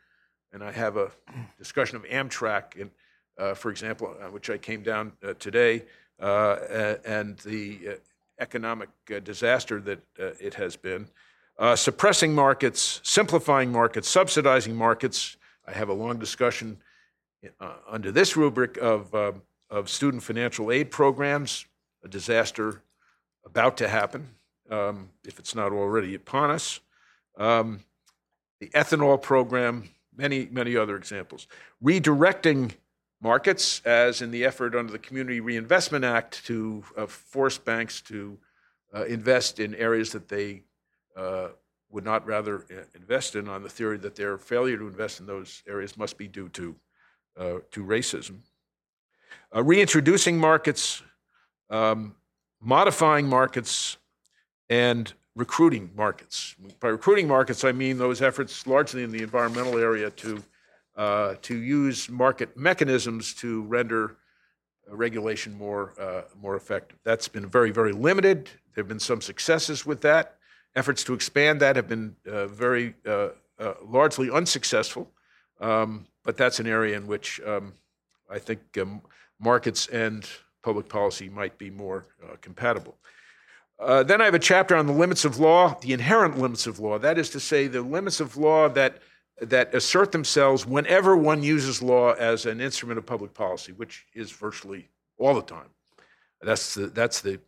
And 0.53 0.65
I 0.65 0.73
have 0.73 0.97
a 0.97 1.11
discussion 1.59 1.97
of 1.97 2.03
Amtrak, 2.05 2.77
in, 2.77 2.91
uh, 3.39 3.55
for 3.55 3.71
example, 3.71 4.17
uh, 4.21 4.27
which 4.31 4.51
I 4.51 4.59
came 4.59 4.83
down 4.83 5.13
uh, 5.23 5.35
today, 5.39 5.85
uh, 6.21 6.97
and 7.05 7.39
the 7.39 7.99
economic 8.41 8.89
disaster 9.23 9.81
that 9.81 10.01
it 10.19 10.55
has 10.55 10.77
been 10.77 11.09
suppressing 11.75 12.35
markets, 12.35 13.01
simplifying 13.03 13.71
markets, 13.71 14.09
subsidizing 14.09 14.75
markets. 14.75 15.37
I 15.67 15.73
have 15.73 15.89
a 15.89 15.95
long 15.95 16.19
discussion 16.19 16.79
uh, 17.61 17.75
under 17.89 18.13
this 18.13 18.37
rubric 18.37 18.77
of, 18.79 19.15
uh, 19.15 19.33
of 19.71 19.89
student 19.89 20.23
financial 20.23 20.71
aid 20.71 20.91
programs, 20.91 21.67
a 22.05 22.09
disaster 22.09 22.83
about 23.45 23.77
to 23.79 23.89
happen, 23.89 24.29
um, 24.71 25.11
if 25.25 25.39
it's 25.39 25.55
not 25.55 25.73
already 25.73 26.15
upon 26.15 26.51
us. 26.51 26.81
Um, 27.37 27.81
the 28.61 28.69
ethanol 28.69 29.21
program, 29.21 29.91
many, 30.17 30.49
many 30.51 30.77
other 30.77 30.97
examples. 30.97 31.47
Redirecting 31.83 32.73
markets, 33.21 33.83
as 33.85 34.23
in 34.23 34.31
the 34.31 34.45
effort 34.45 34.75
under 34.75 34.93
the 34.93 34.99
Community 34.99 35.41
Reinvestment 35.41 36.05
Act 36.05 36.45
to 36.47 36.85
uh, 36.97 37.07
force 37.07 37.59
banks 37.59 38.01
to 38.03 38.39
uh, 38.95 39.05
invest 39.05 39.61
in 39.61 39.75
areas 39.75 40.13
that 40.13 40.29
they 40.29 40.63
uh, 41.17 41.49
would 41.91 42.05
not 42.05 42.27
rather 42.27 42.65
uh, 42.71 42.85
invest 42.95 43.37
in 43.37 43.49
on 43.49 43.63
the 43.63 43.69
theory 43.69 43.99
that 43.99 44.17
their 44.17 44.39
failure 44.39 44.77
to 44.77 44.87
invest 44.87 45.21
in 45.21 45.27
those 45.27 45.63
areas 45.69 45.97
must 45.97 46.19
be 46.19 46.29
due 46.29 46.49
to, 46.51 46.75
uh, 47.39 47.59
to 47.71 47.85
racism. 47.85 48.41
uh, 49.55 49.63
reintroducing 49.63 50.39
markets, 50.39 51.03
um, 51.71 52.15
modifying 52.61 53.29
markets, 53.29 53.97
and 54.69 55.13
recruiting 55.35 55.91
markets. 55.95 56.55
By 56.81 56.89
recruiting 56.89 57.29
markets, 57.29 57.65
I 57.65 57.73
mean 57.73 57.99
those 57.99 58.23
efforts 58.23 58.67
largely 58.67 59.03
in 59.03 59.13
the 59.13 59.23
environmental 59.23 59.79
area 59.79 60.11
to 60.11 60.43
uh, 60.97 61.35
to 61.43 61.55
use 61.55 62.09
market 62.09 62.57
mechanisms 62.57 63.35
to 63.35 63.63
render 63.65 64.17
regulation 64.89 65.53
more 65.57 65.93
uh, 66.01 66.23
more 66.41 66.57
effective. 66.57 66.99
That's 67.05 67.29
been 67.29 67.47
very 67.47 67.71
very 67.71 67.93
limited. 67.93 68.47
There 68.75 68.83
have 68.83 68.89
been 68.89 69.01
some 69.01 69.21
successes 69.21 69.87
with 69.87 70.01
that. 70.03 70.37
Efforts 70.75 71.05
to 71.05 71.15
expand 71.15 71.61
that 71.61 71.77
have 71.77 71.89
been 71.89 72.17
uh, 72.27 72.47
very 72.47 72.95
uh, 73.07 73.29
uh, 73.59 73.75
largely 73.83 74.31
unsuccessful. 74.31 75.11
Um, 75.61 76.07
but 76.27 76.37
that's 76.37 76.61
an 76.61 76.67
area 76.67 76.97
in 76.97 77.07
which 77.07 77.41
um, 77.47 77.73
I 78.29 78.39
think 78.39 78.61
um, 78.79 79.01
markets 79.41 79.87
and 79.87 80.29
public 80.63 80.89
policy 80.89 81.29
might 81.29 81.57
be 81.57 81.71
more 81.71 82.07
uh, 82.23 82.35
compatible. 82.43 82.97
Uh, 83.79 84.03
then 84.03 84.21
I 84.21 84.25
have 84.25 84.35
a 84.35 84.41
chapter 84.41 84.75
on 84.75 84.87
the 84.87 84.93
limits 84.93 85.25
of 85.25 85.39
law, 85.39 85.79
the 85.81 85.93
inherent 85.93 86.39
limits 86.39 86.67
of 86.67 86.81
law. 86.81 86.99
That 86.99 87.17
is 87.17 87.31
to 87.31 87.41
say, 87.41 87.69
the 87.69 87.83
limits 87.83 88.21
of 88.21 88.37
law 88.37 88.69
that 88.71 88.99
that 89.41 89.75
assert 89.75 90.13
themselves 90.13 90.67
whenever 90.67 91.15
one 91.15 91.43
uses 91.43 91.83
law 91.83 92.13
as 92.15 92.47
an 92.47 92.59
instrument 92.59 92.97
of 92.97 93.05
public 93.05 93.35
policy, 93.35 93.73
which 93.73 94.07
is 94.15 94.33
virtually 94.33 94.89
all 95.19 95.35
the 95.35 95.43
time. 95.43 95.69
That's 96.41 96.75
the 96.75 96.87
that's 96.87 97.21
the 97.21 97.39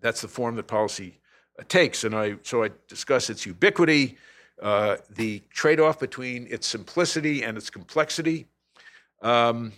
that's 0.00 0.22
the 0.22 0.28
form 0.28 0.56
that 0.56 0.66
policy 0.66 1.20
takes. 1.68 2.02
And 2.02 2.14
I 2.14 2.36
so 2.42 2.64
I 2.64 2.70
discuss 2.88 3.30
its 3.30 3.46
ubiquity, 3.46 4.16
uh, 4.62 4.96
the 5.10 5.42
trade-off 5.50 5.98
between 5.98 6.46
its 6.48 6.66
simplicity 6.66 7.42
and 7.42 7.56
its 7.56 7.70
complexity, 7.70 8.46
um, 9.22 9.72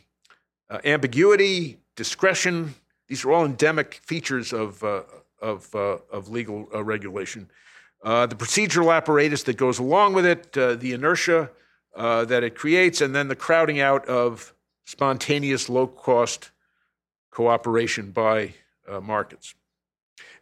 uh, 0.68 0.78
ambiguity, 0.84 1.78
discretion. 1.94 2.74
These 3.08 3.24
are 3.24 3.32
all 3.32 3.44
endemic 3.44 4.00
features 4.04 4.52
of 4.52 4.82
uh, 4.82 5.02
of, 5.40 5.74
uh, 5.74 5.98
of 6.10 6.28
legal 6.28 6.66
uh, 6.74 6.82
regulation. 6.82 7.48
The 8.02 8.36
procedural 8.36 8.94
apparatus 8.94 9.42
that 9.44 9.56
goes 9.56 9.78
along 9.78 10.14
with 10.14 10.24
it, 10.24 10.52
the 10.52 10.92
inertia 10.92 11.50
that 11.96 12.42
it 12.44 12.54
creates, 12.54 13.00
and 13.00 13.14
then 13.14 13.28
the 13.28 13.36
crowding 13.36 13.80
out 13.80 14.06
of 14.06 14.54
spontaneous, 14.84 15.68
low 15.68 15.86
cost 15.88 16.52
cooperation 17.30 18.12
by 18.12 18.54
markets. 19.02 19.54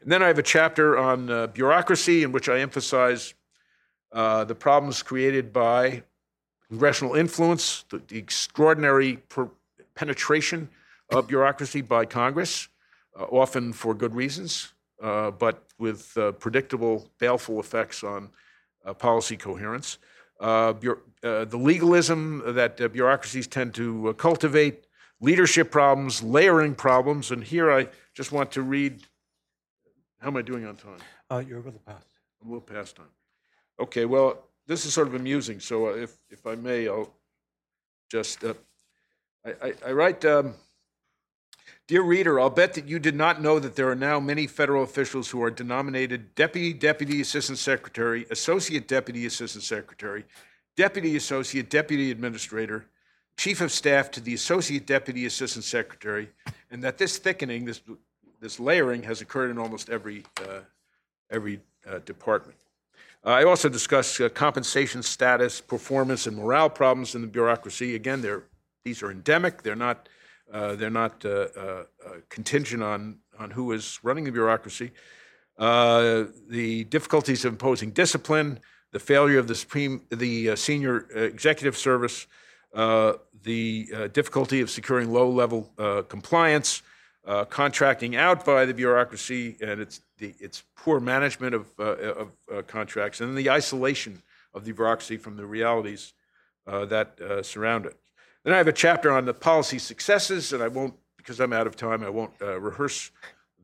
And 0.03 0.12
then 0.12 0.22
I 0.22 0.28
have 0.28 0.39
a 0.39 0.43
chapter 0.43 0.99
on 0.99 1.51
bureaucracy 1.53 2.22
in 2.22 2.32
which 2.32 2.49
I 2.49 2.61
emphasize 2.61 3.35
the 4.15 4.55
problems 4.55 5.03
created 5.03 5.53
by 5.53 6.03
congressional 6.69 7.15
influence, 7.15 7.85
the, 7.91 8.01
the 8.09 8.19
extraordinary 8.19 9.17
per- 9.29 9.51
penetration 9.95 10.69
of 11.11 11.27
bureaucracy 11.29 11.83
by 11.83 12.05
Congress, 12.05 12.69
uh, 13.19 13.25
often 13.25 13.73
for 13.73 13.95
good 13.95 14.15
reasons. 14.15 14.73
Uh, 15.03 15.31
but 15.31 15.65
with 15.79 16.17
uh, 16.17 16.33
predictable, 16.33 17.09
baleful 17.19 17.61
effects 17.61 18.03
on 18.03 18.31
uh, 18.85 18.95
policy 18.95 19.37
coherence. 19.37 19.99
the 20.41 21.49
legalism 21.53 22.43
that 22.55 22.77
bureaucracies 22.93 23.47
tend 23.47 23.75
to 23.75 24.15
cultivate, 24.19 24.87
leadership 25.21 25.71
problems, 25.71 26.23
layering 26.23 26.75
problems, 26.75 27.31
and 27.31 27.45
here 27.45 27.71
I 27.71 27.89
just 28.15 28.33
want 28.33 28.53
to 28.53 28.62
read. 28.62 29.03
How 30.21 30.29
am 30.29 30.37
I 30.37 30.43
doing 30.43 30.65
on 30.65 30.77
time? 30.77 30.99
Uh, 31.31 31.43
you're 31.47 31.59
a 31.59 31.62
little 31.62 31.81
past. 31.87 32.07
I'm 32.41 32.49
a 32.49 32.53
little 32.53 32.67
past 32.67 32.97
time. 32.97 33.12
Okay, 33.81 34.05
well, 34.05 34.45
this 34.66 34.87
is 34.87 34.95
sort 34.95 35.09
of 35.09 35.14
amusing, 35.14 35.61
so 35.61 35.89
if, 35.89 36.16
if 36.31 36.47
I 36.47 36.55
may, 36.55 36.89
I'll 36.89 37.11
just. 38.11 38.45
Uh, 38.45 38.55
I, 39.45 39.68
I, 39.68 39.75
I, 39.87 39.93
write. 39.93 40.25
Um, 40.25 40.55
Dear 41.87 42.03
reader, 42.03 42.41
I'll 42.41 42.49
bet 42.49 42.72
that 42.75 42.89
you 42.89 42.99
did 42.99 43.14
not 43.14 43.43
know 43.43 43.59
that 43.59 43.77
there 43.77 43.91
are 43.91 43.95
now 43.95 44.18
many 44.18 44.47
federal 44.47 44.83
officials 44.83 45.29
who 45.29 45.43
are 45.43 45.51
denominated 45.51 46.35
Deputy 46.35 46.72
Deputy 46.72 47.20
Assistant 47.20 47.59
Secretary, 47.59 48.27
Associate 48.31 48.87
Deputy 48.89 49.27
Assistant 49.27 49.62
Secretary, 49.62 50.25
Deputy 50.79 51.14
Associate 51.16 51.68
Deputy 51.68 52.11
Administrator, 52.11 52.87
Chief 53.37 53.61
of 53.61 53.70
Staff 53.70 54.11
to 54.12 54.20
the 54.22 54.33
Associate 54.33 54.87
Deputy 54.87 55.27
Assistant 55.27 55.64
Secretary, 55.64 56.31
and 56.70 56.83
that 56.83 56.97
this 56.97 57.18
thickening, 57.18 57.66
this, 57.66 57.83
this 58.41 58.59
layering, 58.59 59.03
has 59.03 59.20
occurred 59.20 59.51
in 59.51 59.59
almost 59.59 59.91
every, 59.91 60.25
uh, 60.41 60.61
every 61.31 61.61
uh, 61.87 61.99
department. 61.99 62.57
Uh, 63.25 63.31
I 63.31 63.45
also 63.45 63.70
discuss 63.70 64.20
uh, 64.20 64.29
compensation 64.29 65.03
status, 65.03 65.61
performance, 65.61 66.27
and 66.27 66.37
morale 66.37 66.68
problems 66.68 67.14
in 67.14 67.22
the 67.22 67.27
bureaucracy. 67.27 67.95
Again, 67.95 68.25
these 68.85 69.03
are 69.03 69.11
endemic, 69.11 69.62
they're 69.62 69.75
not 69.75 70.09
uh, 70.53 70.77
they're 70.77 70.91
not 70.91 71.25
uh, 71.25 71.29
uh, 71.29 71.61
uh, 71.61 72.11
contingent 72.29 72.83
on, 72.83 73.18
on 73.39 73.51
who 73.51 73.72
is 73.72 73.99
running 74.03 74.25
the 74.25 74.31
bureaucracy. 74.31 74.93
the 75.59 76.85
difficulties 76.91 77.45
of 77.45 77.53
imposing 77.53 77.91
discipline, 77.91 78.61
the 78.93 78.99
failure 78.99 79.39
of 79.39 79.49
the 79.49 79.55
supreme, 79.55 80.03
the 80.11 80.55
senior 80.55 81.07
executive 81.14 81.77
service, 81.77 82.27
the 82.72 84.11
difficulty 84.12 84.61
of 84.61 84.70
securing 84.70 85.12
low-level 85.12 85.72
compliance, 86.09 86.83
uh, 87.27 87.45
contracting 87.45 88.16
out 88.16 88.45
by 88.45 88.64
the 88.64 88.75
bureaucracy 88.75 89.57
and 89.61 89.81
its, 89.81 90.01
the, 90.18 90.35
its 90.39 90.62
poor 90.77 91.01
management 91.01 91.55
of, 91.55 91.66
uh, 91.79 91.97
of 92.22 92.29
uh, 92.53 92.62
contracts, 92.62 93.20
and 93.20 93.37
the 93.37 93.51
isolation 93.51 94.22
of 94.53 94.64
the 94.64 94.72
bureaucracy 94.72 95.16
from 95.16 95.37
the 95.37 95.47
realities 95.47 96.12
that 96.66 97.18
surround 97.43 97.85
it. 97.87 97.97
Then 98.45 98.53
I 98.53 98.59
have 98.59 98.68
a 98.68 98.72
chapter 98.72 99.11
on 99.11 99.25
the 99.25 99.33
policy 99.35 99.79
successes, 99.79 100.53
and 100.53 100.62
I 100.62 100.68
won't, 100.68 100.95
because 101.16 101.41
I'm 101.41 101.53
out 101.53 101.66
of 101.66 101.77
time, 101.77 102.05
I 102.05 102.11
won't 102.11 102.33
uh, 102.43 102.61
rehearse 102.61 103.11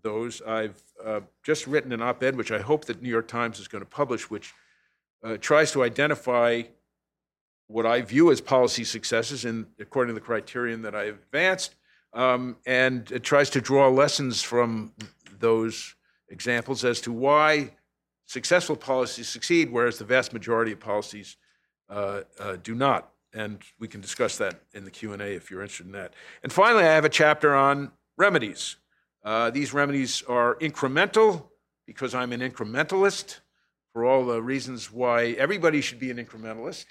those. 0.03 0.41
I've 0.43 0.83
uh, 1.05 1.21
just 1.43 1.67
written 1.67 1.93
an 1.93 2.01
op 2.01 2.23
ed, 2.23 2.35
which 2.35 2.51
I 2.51 2.61
hope 2.61 2.87
that 2.87 3.03
New 3.03 3.11
York 3.11 3.29
Times 3.29 3.61
is 3.61 3.69
going 3.69 3.85
to 3.85 3.91
publish, 3.91 4.31
which 4.31 4.55
uh, 5.23 5.37
tries 5.37 5.71
to 5.73 5.83
identify 5.85 6.63
what 7.67 7.85
I 7.85 8.01
view 8.01 8.33
as 8.33 8.41
policy 8.41 8.85
successes 8.85 9.45
in, 9.45 9.67
according 9.79 10.15
to 10.15 10.21
the 10.21 10.25
criterion 10.25 10.81
that 10.83 10.95
I 10.95 11.05
advanced, 11.05 11.75
um, 12.13 12.57
and 12.67 13.11
it 13.13 13.23
tries 13.23 13.51
to 13.51 13.61
draw 13.61 13.89
lessons 13.89 14.43
from 14.43 14.93
those 15.39 15.95
examples 16.29 16.85
as 16.85 17.01
to 17.03 17.13
why 17.13 17.71
successful 18.27 18.77
policies 18.77 19.29
succeed, 19.29 19.71
whereas 19.71 19.99
the 19.99 20.05
vast 20.05 20.33
majority 20.33 20.73
of 20.73 20.81
policies 20.81 21.37
uh, 21.89 22.23
uh, 22.39 22.57
do 22.63 22.75
not. 22.75 23.11
And 23.33 23.61
we 23.79 23.89
can 23.89 24.01
discuss 24.01 24.39
that 24.39 24.61
in 24.75 24.85
the 24.85 24.91
q&a 24.91 25.17
if 25.17 25.51
you're 25.51 25.63
interested 25.63 25.87
in 25.87 25.93
that. 25.93 26.15
And 26.43 26.53
finally 26.53 26.85
i 26.85 26.95
have 26.95 27.05
a 27.05 27.09
chapter 27.11 27.55
on 27.55 27.93
remedies. 28.17 28.77
Uh, 29.25 29.51
these 29.51 29.73
remedies 29.75 30.23
are 30.29 30.57
incremental 30.57 31.49
because 31.87 32.15
i'm 32.15 32.33
an 32.33 32.41
incrementalist 32.41 33.41
for 33.93 34.05
all 34.05 34.25
the 34.25 34.41
reasons 34.41 34.93
why 34.93 35.27
everybody 35.33 35.81
should 35.81 35.99
be 35.99 36.11
an 36.11 36.25
incrementalist 36.25 36.87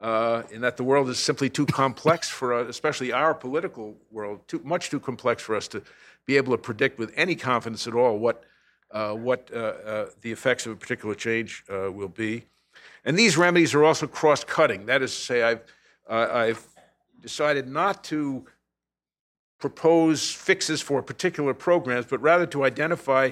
uh, 0.00 0.42
in 0.50 0.60
that 0.62 0.76
the 0.76 0.84
world 0.84 1.08
is 1.08 1.18
simply 1.18 1.50
too 1.50 1.66
complex 1.66 2.28
for 2.28 2.54
us, 2.54 2.68
especially 2.68 3.12
our 3.12 3.34
political 3.34 3.96
world, 4.10 4.40
too, 4.48 4.60
much 4.64 4.90
too 4.90 5.00
complex 5.00 5.42
for 5.42 5.54
us 5.54 5.68
to 5.68 5.82
be 6.26 6.36
able 6.36 6.52
to 6.52 6.58
predict 6.58 6.98
with 6.98 7.12
any 7.16 7.34
confidence 7.34 7.86
at 7.86 7.94
all 7.94 8.18
what, 8.18 8.44
uh, 8.90 9.12
what 9.12 9.50
uh, 9.54 9.58
uh 9.58 10.06
the 10.22 10.32
effects 10.32 10.66
of 10.66 10.72
a 10.72 10.76
particular 10.76 11.14
change 11.14 11.64
uh, 11.70 11.90
will 11.90 12.08
be. 12.08 12.44
And 13.04 13.18
these 13.18 13.36
remedies 13.36 13.74
are 13.74 13.84
also 13.84 14.06
cross 14.06 14.44
cutting. 14.44 14.86
That 14.86 15.02
is 15.02 15.14
to 15.14 15.20
say, 15.20 15.42
I've 15.42 15.62
uh, 16.10 16.28
I've 16.32 16.66
decided 17.20 17.68
not 17.68 18.02
to 18.04 18.44
propose 19.58 20.30
fixes 20.32 20.80
for 20.80 21.02
particular 21.02 21.54
programs, 21.54 22.06
but 22.06 22.20
rather 22.20 22.46
to 22.46 22.64
identify 22.64 23.30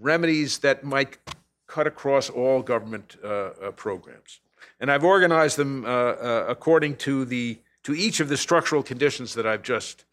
remedies 0.00 0.58
that 0.58 0.82
might 0.82 1.18
cut 1.66 1.86
across 1.86 2.30
all 2.30 2.62
government 2.62 3.16
uh, 3.22 3.28
uh, 3.28 3.70
programs. 3.72 4.40
And 4.80 4.90
I've 4.90 5.04
organized 5.04 5.56
them 5.56 5.84
uh, 5.84 5.88
uh 5.88 6.44
according 6.48 6.96
to 6.96 7.24
the 7.24 7.58
to 7.82 7.94
each 7.94 8.20
of 8.20 8.28
the 8.28 8.36
structural 8.36 8.82
conditions 8.82 9.34
that 9.34 9.46
I've 9.46 9.62
just 9.62 10.04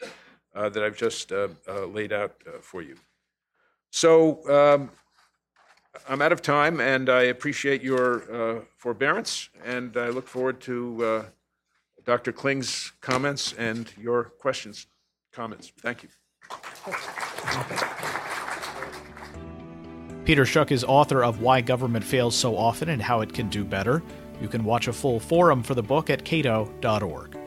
uh, 0.56 0.70
that 0.70 0.84
I've 0.84 0.98
just 0.98 1.32
uh, 1.32 1.48
laid 1.88 2.12
out 2.12 2.36
for 2.62 2.82
you. 2.82 2.96
So 3.92 4.48
um, 4.50 4.92
I'm 6.10 6.22
out 6.22 6.32
of 6.32 6.42
time, 6.42 6.80
and 6.80 7.10
I 7.10 7.24
appreciate 7.24 7.82
your 7.82 8.66
forbearance, 8.78 9.50
and 9.64 9.96
I 9.98 10.10
look 10.10 10.28
forward 10.28 10.60
to 10.62 11.26
Dr. 12.08 12.32
Kling's 12.32 12.94
comments 13.02 13.54
and 13.58 13.92
your 13.98 14.26
questions, 14.40 14.88
comments. 15.34 15.72
Thank 15.82 16.04
you. 16.04 16.10
Peter 20.24 20.44
Schuck 20.44 20.72
is 20.72 20.84
author 20.84 21.24
of 21.24 21.42
Why 21.42 21.62
Government 21.62 22.04
Fails 22.04 22.36
So 22.36 22.58
Often 22.58 22.90
and 22.90 23.02
How 23.02 23.22
It 23.22 23.34
Can 23.34 23.48
Do 23.50 23.64
Better. 23.64 24.04
You 24.42 24.48
can 24.48 24.64
watch 24.64 24.88
a 24.88 24.94
full 24.94 25.20
forum 25.20 25.64
for 25.64 25.76
the 25.76 25.84
book 25.84 26.10
at 26.10 26.24
cato.org. 26.24 27.47